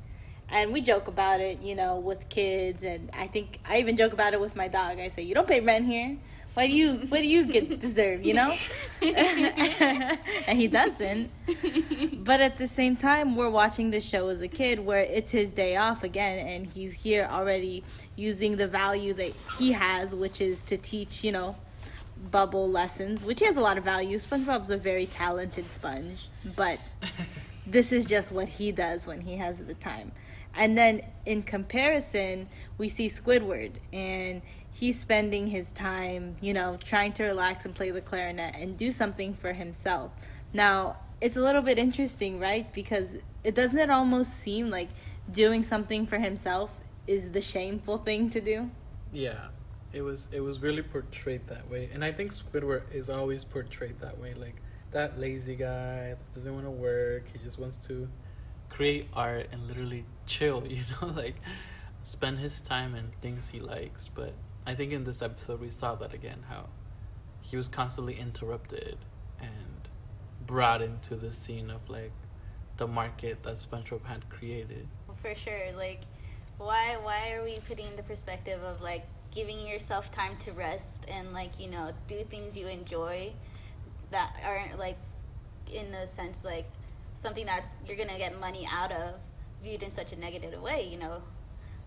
And 0.53 0.73
we 0.73 0.81
joke 0.81 1.09
about 1.09 1.41
it 1.41 1.61
you 1.61 1.75
know 1.75 1.99
with 2.01 2.29
kids 2.29 2.83
and 2.83 3.09
i 3.17 3.27
think 3.27 3.61
i 3.69 3.79
even 3.79 3.97
joke 3.97 4.13
about 4.13 4.35
it 4.35 4.41
with 4.41 4.57
my 4.57 4.69
dog. 4.69 4.99
I 4.99 5.09
say 5.09 5.23
you 5.23 5.35
don't 5.35 5.49
pay 5.49 5.61
rent 5.61 5.87
here 5.87 6.17
what 6.61 6.67
do 6.67 6.73
you 6.77 6.93
what 7.09 7.23
do 7.23 7.27
you 7.27 7.47
get 7.47 7.81
deserve 7.87 8.23
you 8.23 8.35
know? 8.35 8.55
And 9.01 10.59
he 10.59 10.69
doesn't. 10.69 11.31
But 12.23 12.43
at 12.43 12.59
the 12.59 12.69
same 12.69 12.97
time 12.97 13.35
we're 13.35 13.49
watching 13.49 13.91
the 13.91 14.01
show 14.01 14.29
as 14.29 14.43
a 14.43 14.49
kid 14.49 14.81
where 14.81 15.01
it's 15.01 15.31
his 15.31 15.53
day 15.53 15.77
off 15.77 16.05
again 16.05 16.47
and 16.47 16.67
he's 16.67 16.93
here 16.93 17.27
already 17.31 17.83
using 18.15 18.59
the 18.59 18.67
value 18.67 19.15
that 19.15 19.33
he 19.59 19.73
has 19.73 20.15
which 20.15 20.43
is 20.43 20.63
to 20.65 20.77
teach 20.77 21.25
you 21.25 21.33
know 21.33 21.57
bubble 22.31 22.69
lessons 22.69 23.25
which 23.25 23.41
he 23.41 23.47
has 23.47 23.57
a 23.57 23.63
lot 23.63 23.79
of 23.79 23.85
value. 23.85 24.19
Spongebob's 24.19 24.69
a 24.69 24.77
very 24.77 25.07
talented 25.07 25.71
sponge 25.73 26.29
but 26.55 26.79
this 27.67 27.91
is 27.91 28.05
just 28.05 28.33
what 28.33 28.49
he 28.49 28.71
does 28.71 29.07
when 29.07 29.23
he 29.23 29.37
has 29.37 29.65
the 29.65 29.75
time. 29.75 30.13
And 30.55 30.77
then 30.77 31.01
in 31.25 31.43
comparison 31.43 32.49
we 32.77 32.91
see 32.91 33.09
squidward 33.09 33.73
and 33.95 34.43
he's 34.81 34.99
spending 34.99 35.47
his 35.47 35.71
time 35.73 36.35
you 36.41 36.53
know 36.53 36.77
trying 36.83 37.13
to 37.13 37.25
relax 37.25 37.65
and 37.65 37.75
play 37.75 37.91
the 37.91 38.01
clarinet 38.01 38.55
and 38.57 38.77
do 38.77 38.91
something 38.91 39.35
for 39.35 39.53
himself 39.53 40.11
now 40.53 40.97
it's 41.21 41.37
a 41.37 41.41
little 41.41 41.63
bit 41.63 41.79
interesting 41.79 42.41
right 42.41 42.73
because 42.75 43.19
it 43.45 43.55
doesn't 43.55 43.79
it 43.79 43.91
almost 43.91 44.39
seem 44.39 44.71
like 44.71 44.89
doing 45.31 45.63
something 45.63 46.07
for 46.07 46.19
himself 46.19 46.71
is 47.07 47.33
the 47.33 47.41
shameful 47.41 47.99
thing 47.99 48.31
to 48.31 48.41
do 48.41 48.71
Yeah, 49.13 49.49
it 49.93 50.03
was 50.03 50.29
it 50.33 50.41
was 50.41 50.63
really 50.63 50.83
portrayed 50.83 51.47
that 51.49 51.69
way, 51.69 51.89
and 51.93 52.05
I 52.05 52.13
think 52.13 52.33
Squidward 52.33 52.83
is 52.95 53.11
always 53.11 53.43
portrayed 53.45 53.99
that 54.01 54.17
way, 54.19 54.35
like 54.35 54.55
that 54.93 55.19
lazy 55.19 55.57
guy 55.57 56.15
that 56.15 56.35
doesn't 56.35 56.55
want 56.55 56.67
to 56.67 56.71
work. 56.71 57.25
He 57.33 57.39
just 57.41 57.59
wants 57.59 57.79
to 57.89 58.07
create 58.69 59.07
art 59.15 59.49
and 59.53 59.61
literally 59.67 60.05
chill, 60.27 60.65
you 60.77 60.83
know, 60.93 61.09
like 61.09 61.35
spend 62.05 62.39
his 62.39 62.61
time 62.61 62.95
in 62.95 63.05
things 63.21 63.49
he 63.49 63.59
likes. 63.59 64.09
But 64.15 64.33
I 64.67 64.75
think 64.75 64.93
in 64.93 65.05
this 65.05 65.23
episode 65.23 65.61
we 65.61 65.71
saw 65.71 65.95
that 65.97 66.15
again, 66.15 66.39
how 66.49 66.67
he 67.43 67.57
was 67.57 67.69
constantly 67.69 68.19
interrupted 68.19 68.97
and 69.41 70.47
brought 70.47 70.83
into 70.83 71.17
the 71.17 71.33
scene 71.33 71.71
of 71.71 71.89
like 71.89 72.13
the 72.77 72.87
market 72.87 73.43
that 73.43 73.55
SpongeBob 73.55 74.05
had 74.05 74.29
created. 74.29 74.87
For 75.21 75.35
sure. 75.35 75.73
Like, 75.77 76.01
why 76.59 76.97
why 77.03 77.33
are 77.33 77.45
we 77.45 77.59
putting 77.69 77.95
the 77.97 78.03
perspective 78.03 78.63
of 78.63 78.81
like 78.81 79.05
giving 79.35 79.67
yourself 79.67 80.13
time 80.13 80.37
to 80.39 80.53
rest 80.53 81.07
and 81.09 81.33
like 81.33 81.59
you 81.59 81.71
know 81.71 81.91
do 82.09 82.23
things 82.25 82.57
you 82.57 82.67
enjoy 82.67 83.33
that 84.11 84.33
aren't 84.45 84.79
like 84.79 84.97
in 85.73 85.87
a 85.95 86.09
sense 86.09 86.45
like 86.45 86.67
something 87.17 87.47
that's 87.47 87.75
you're 87.87 87.97
gonna 87.97 88.19
get 88.19 88.39
money 88.41 88.67
out 88.71 88.91
of 88.93 89.15
viewed 89.63 89.83
in 89.83 89.91
such 89.91 90.13
a 90.13 90.17
negative 90.17 90.61
way. 90.61 90.89
You 90.91 90.99
know, 90.99 91.23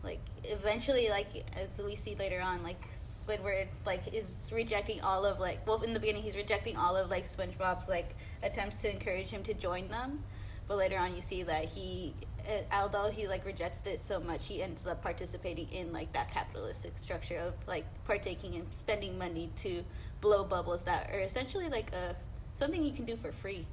like 0.04 0.20
eventually 0.44 1.10
like 1.10 1.28
as 1.56 1.84
we 1.84 1.96
see 1.96 2.16
later 2.16 2.42
on 2.42 2.62
like 2.62 2.80
squidward 2.92 3.68
like 3.86 4.14
is 4.14 4.36
rejecting 4.52 5.02
all 5.02 5.26
of 5.26 5.40
like 5.40 5.66
well 5.66 5.82
in 5.82 5.94
the 5.94 6.00
beginning 6.00 6.22
he's 6.22 6.36
rejecting 6.36 6.76
all 6.76 6.96
of 6.96 7.10
like 7.10 7.26
spongebob's 7.26 7.88
like 7.88 8.16
attempts 8.44 8.82
to 8.82 8.92
encourage 8.92 9.30
him 9.30 9.44
to 9.44 9.54
join 9.54 9.88
them. 9.88 10.20
But 10.68 10.78
later 10.78 10.98
on 10.98 11.16
you 11.16 11.22
see 11.22 11.44
that 11.44 11.66
he 11.66 12.14
uh, 12.48 12.76
although 12.76 13.10
he 13.10 13.28
like 13.28 13.46
rejects 13.46 13.86
it 13.86 14.04
so 14.04 14.20
much 14.20 14.48
he 14.48 14.62
ends 14.62 14.86
up 14.86 15.02
participating 15.02 15.68
in 15.72 15.94
like 15.94 16.12
that 16.14 16.32
capitalistic 16.32 16.98
structure 16.98 17.38
of 17.38 17.54
like 17.68 17.86
partaking 18.06 18.56
and 18.56 18.68
spending 18.74 19.18
money 19.18 19.50
to 19.60 19.84
blow 20.22 20.44
bubbles 20.44 20.84
that 20.84 21.10
are 21.12 21.20
essentially 21.20 21.70
like 21.70 21.92
a 21.94 22.16
something 22.56 22.84
you 22.84 22.92
can 22.94 23.06
do 23.06 23.16
for 23.16 23.32
free 23.32 23.66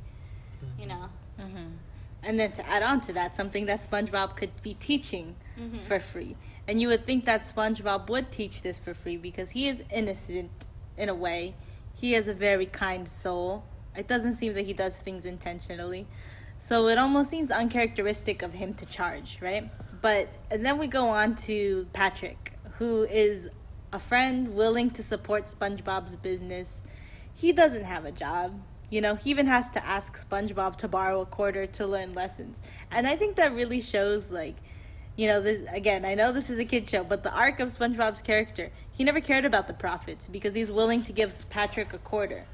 you 0.79 0.87
know 0.87 1.07
And 2.23 2.39
then 2.39 2.53
to 2.53 2.67
add 2.69 2.83
on 2.83 3.01
to 3.03 3.13
that, 3.15 3.35
something 3.35 3.67
that 3.67 3.81
SpongeBob 3.81 4.37
could 4.37 4.51
be 4.63 4.75
teaching 4.75 5.35
mm-hmm. 5.59 5.79
for 5.79 5.99
free. 5.99 6.37
And 6.69 6.81
you 6.81 6.89
would 6.89 7.05
think 7.05 7.25
that 7.25 7.43
SpongeBob 7.43 8.09
would 8.09 8.31
teach 8.31 8.63
this 8.63 8.79
for 8.79 8.95
free 8.95 9.17
because 9.17 9.51
he 9.51 9.69
is 9.69 9.83
innocent 9.93 10.51
in 10.97 11.09
a 11.09 11.15
way. 11.15 11.55
He 11.97 12.13
has 12.13 12.29
a 12.29 12.35
very 12.35 12.67
kind 12.67 13.09
soul. 13.09 13.65
It 13.97 14.07
doesn't 14.07 14.35
seem 14.35 14.55
that 14.55 14.67
he 14.67 14.73
does 14.73 14.99
things 14.99 15.25
intentionally. 15.25 16.07
So 16.59 16.89
it 16.89 16.99
almost 16.99 17.31
seems 17.31 17.51
uncharacteristic 17.51 18.43
of 18.43 18.53
him 18.53 18.75
to 18.75 18.87
charge, 18.87 19.39
right? 19.41 19.65
But 20.03 20.29
and 20.51 20.65
then 20.65 20.79
we 20.79 20.87
go 20.87 21.09
on 21.09 21.35
to 21.47 21.87
Patrick, 21.93 22.53
who 22.79 23.03
is 23.05 23.49
a 23.93 23.99
friend 23.99 24.55
willing 24.55 24.91
to 24.91 25.03
support 25.03 25.47
SpongeBob's 25.47 26.15
business. 26.17 26.83
He 27.35 27.53
doesn't 27.53 27.85
have 27.85 28.05
a 28.05 28.13
job. 28.13 28.53
You 28.91 29.01
know, 29.01 29.15
he 29.15 29.31
even 29.31 29.47
has 29.47 29.71
to 29.71 29.87
ask 29.87 30.29
SpongeBob 30.29 30.77
to 30.79 30.89
borrow 30.89 31.21
a 31.23 31.27
quarter 31.27 31.67
to 31.67 31.87
learn 31.87 32.13
lessons. 32.15 32.59
And 32.91 33.07
I 33.07 33.17
think 33.17 33.37
that 33.37 33.55
really 33.55 33.81
shows 33.81 34.31
like 34.31 34.57
you 35.17 35.27
know, 35.27 35.41
this 35.41 35.71
again, 35.71 36.07
I 36.07 36.15
know 36.15 36.33
this 36.33 36.49
is 36.49 36.59
a 36.59 36.65
kid 36.65 36.89
show, 36.89 37.05
but 37.05 37.23
the 37.23 37.33
arc 37.33 37.61
of 37.61 37.69
SpongeBob's 37.69 38.23
character, 38.23 38.71
he 38.97 39.05
never 39.05 39.21
cared 39.21 39.45
about 39.45 39.69
the 39.69 39.75
profits 39.75 40.27
because 40.27 40.55
he's 40.55 40.71
willing 40.71 41.03
to 41.05 41.13
give 41.13 41.35
Patrick 41.51 41.93
a 41.93 41.99
quarter. 41.99 42.45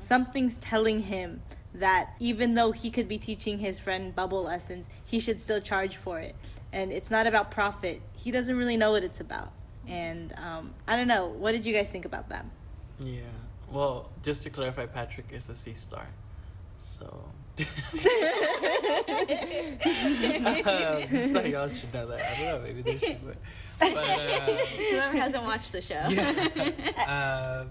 Something's 0.00 0.56
telling 0.56 1.00
him 1.00 1.40
that 1.74 2.10
even 2.20 2.54
though 2.54 2.72
he 2.72 2.90
could 2.90 3.08
be 3.08 3.18
teaching 3.18 3.58
his 3.58 3.78
friend 3.78 4.14
bubble 4.14 4.42
lessons, 4.42 4.88
he 5.06 5.20
should 5.20 5.40
still 5.40 5.60
charge 5.60 5.96
for 5.96 6.18
it. 6.18 6.34
And 6.72 6.92
it's 6.92 7.10
not 7.10 7.26
about 7.26 7.50
profit. 7.50 8.00
He 8.16 8.30
doesn't 8.30 8.56
really 8.56 8.76
know 8.76 8.92
what 8.92 9.04
it's 9.04 9.20
about. 9.20 9.50
And 9.86 10.32
um, 10.38 10.72
I 10.88 10.96
don't 10.96 11.08
know. 11.08 11.28
What 11.28 11.52
did 11.52 11.66
you 11.66 11.74
guys 11.74 11.90
think 11.90 12.04
about 12.04 12.30
that? 12.30 12.46
Yeah. 13.00 13.20
Well, 13.72 14.10
just 14.22 14.42
to 14.44 14.50
clarify, 14.50 14.86
Patrick 14.86 15.26
is 15.32 15.48
a 15.48 15.56
sea 15.56 15.74
star. 15.74 16.06
So. 16.82 17.24
just 17.56 17.70
thought 21.32 21.48
y'all 21.48 21.68
should 21.68 21.94
know 21.94 22.06
that. 22.06 22.20
I 22.20 22.40
don't 22.40 22.46
know, 22.46 22.60
maybe 22.62 22.82
they 22.82 22.98
should, 22.98 23.18
but. 23.24 23.36
but 23.78 23.96
uh, 23.96 24.56
whoever 24.90 25.16
hasn't 25.16 25.44
watched 25.44 25.72
the 25.72 25.82
show 25.82 25.94
uh, 27.08 27.64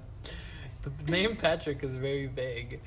the 0.83 1.11
name 1.11 1.35
Patrick 1.35 1.83
is 1.83 1.93
very 1.93 2.27
vague. 2.27 2.79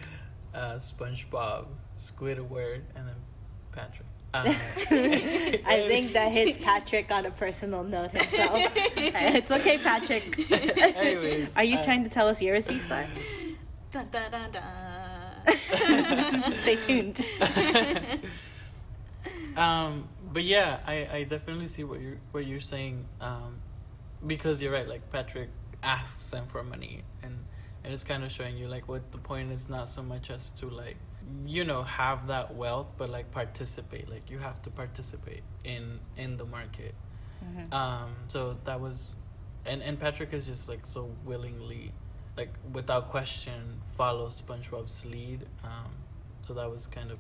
Uh, 0.55 0.75
SpongeBob, 0.75 1.67
Squidward, 1.97 2.83
and 2.95 3.09
then 3.09 3.15
Patrick. 3.73 4.07
Uh, 4.37 4.43
I 4.49 5.85
think 5.89 6.13
that 6.13 6.31
hits 6.33 6.59
Patrick 6.59 7.11
on 7.11 7.27
a 7.27 7.31
personal 7.31 7.85
note 7.85 8.11
himself. 8.11 8.61
it's 8.77 9.51
okay, 9.51 9.79
Patrick. 9.79 10.51
Anyways, 10.51 11.57
Are 11.57 11.65
you 11.65 11.79
uh, 11.79 11.85
trying 11.85 12.05
to 12.05 12.11
tell 12.11 12.29
us 12.29 12.43
you're 12.43 12.57
a 12.57 12.63
sea 12.63 12.79
star? 12.79 13.07
dun, 13.93 14.07
dun, 14.13 14.51
dun. 14.53 14.63
Stay 16.55 16.77
tuned. 16.77 17.25
um, 19.57 20.07
but 20.33 20.45
yeah, 20.45 20.81
I, 20.87 21.09
I 21.13 21.25
definitely 21.25 21.69
see 21.69 21.85
what 21.85 22.01
you're 22.01 22.19
what 22.33 22.47
you're 22.47 22.61
saying. 22.61 23.05
Um, 23.21 23.57
because 24.27 24.61
you're 24.61 24.73
right. 24.73 24.89
Like 24.89 25.03
Patrick 25.13 25.49
asks 25.83 26.31
them 26.31 26.45
for 26.47 26.63
money, 26.63 27.03
and 27.23 27.33
and 27.85 27.95
it's 27.95 28.05
kind 28.05 28.25
of 28.25 28.33
showing 28.33 28.57
you 28.57 28.69
like 28.69 28.89
what 28.89 29.13
the 29.13 29.19
point 29.19 29.53
is 29.53 29.69
not 29.71 29.89
so 29.89 30.03
much 30.03 30.31
as 30.31 30.51
to 30.51 30.67
like 30.67 30.97
you 31.45 31.65
know 31.65 31.83
have 31.83 32.27
that 32.29 32.55
wealth, 32.55 32.95
but 32.99 33.11
like 33.11 33.31
participate. 33.33 34.09
Like 34.09 34.31
you 34.31 34.39
have 34.39 34.63
to 34.63 34.71
participate 34.71 35.43
in 35.65 35.99
in 36.17 36.37
the 36.37 36.45
market. 36.47 36.95
Mm-hmm. 37.45 37.73
Um, 37.73 38.11
so 38.29 38.55
that 38.65 38.81
was, 38.81 39.17
and 39.67 39.83
and 39.83 39.99
Patrick 39.99 40.33
is 40.33 40.47
just 40.47 40.69
like 40.69 40.87
so 40.87 41.11
willingly, 41.25 41.93
like 42.37 42.51
without 42.73 43.11
question, 43.11 43.61
follows 43.97 44.41
SpongeBob's 44.41 45.05
lead. 45.05 45.41
Um, 45.65 45.91
so 46.43 46.55
that 46.55 46.71
was 46.71 46.87
kind 46.87 47.11
of, 47.11 47.19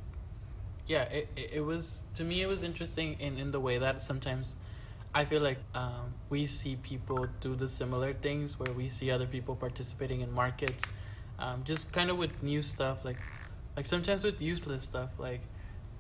yeah. 0.87 1.03
It, 1.05 1.29
it 1.37 1.51
it 1.55 1.61
was 1.61 2.03
to 2.17 2.25
me 2.25 2.43
it 2.43 2.49
was 2.49 2.63
interesting 2.63 3.17
in 3.21 3.39
in 3.39 3.51
the 3.51 3.61
way 3.61 3.79
that 3.79 4.03
sometimes. 4.03 4.57
I 5.15 5.25
feel 5.25 5.41
like 5.41 5.57
um, 5.75 6.13
we 6.29 6.45
see 6.45 6.77
people 6.77 7.27
do 7.41 7.55
the 7.55 7.69
similar 7.71 8.13
things 8.13 8.59
where 8.61 8.71
we 8.75 8.91
see 8.91 9.11
other 9.11 9.25
people 9.25 9.57
participating 9.57 10.21
in 10.21 10.31
markets, 10.31 10.85
um, 11.39 11.65
just 11.65 11.91
kind 11.91 12.11
of 12.11 12.19
with 12.19 12.43
new 12.43 12.61
stuff 12.61 13.03
like, 13.03 13.17
like 13.77 13.87
sometimes 13.87 14.25
with 14.25 14.41
useless 14.41 14.83
stuff. 14.85 15.19
Like, 15.19 15.41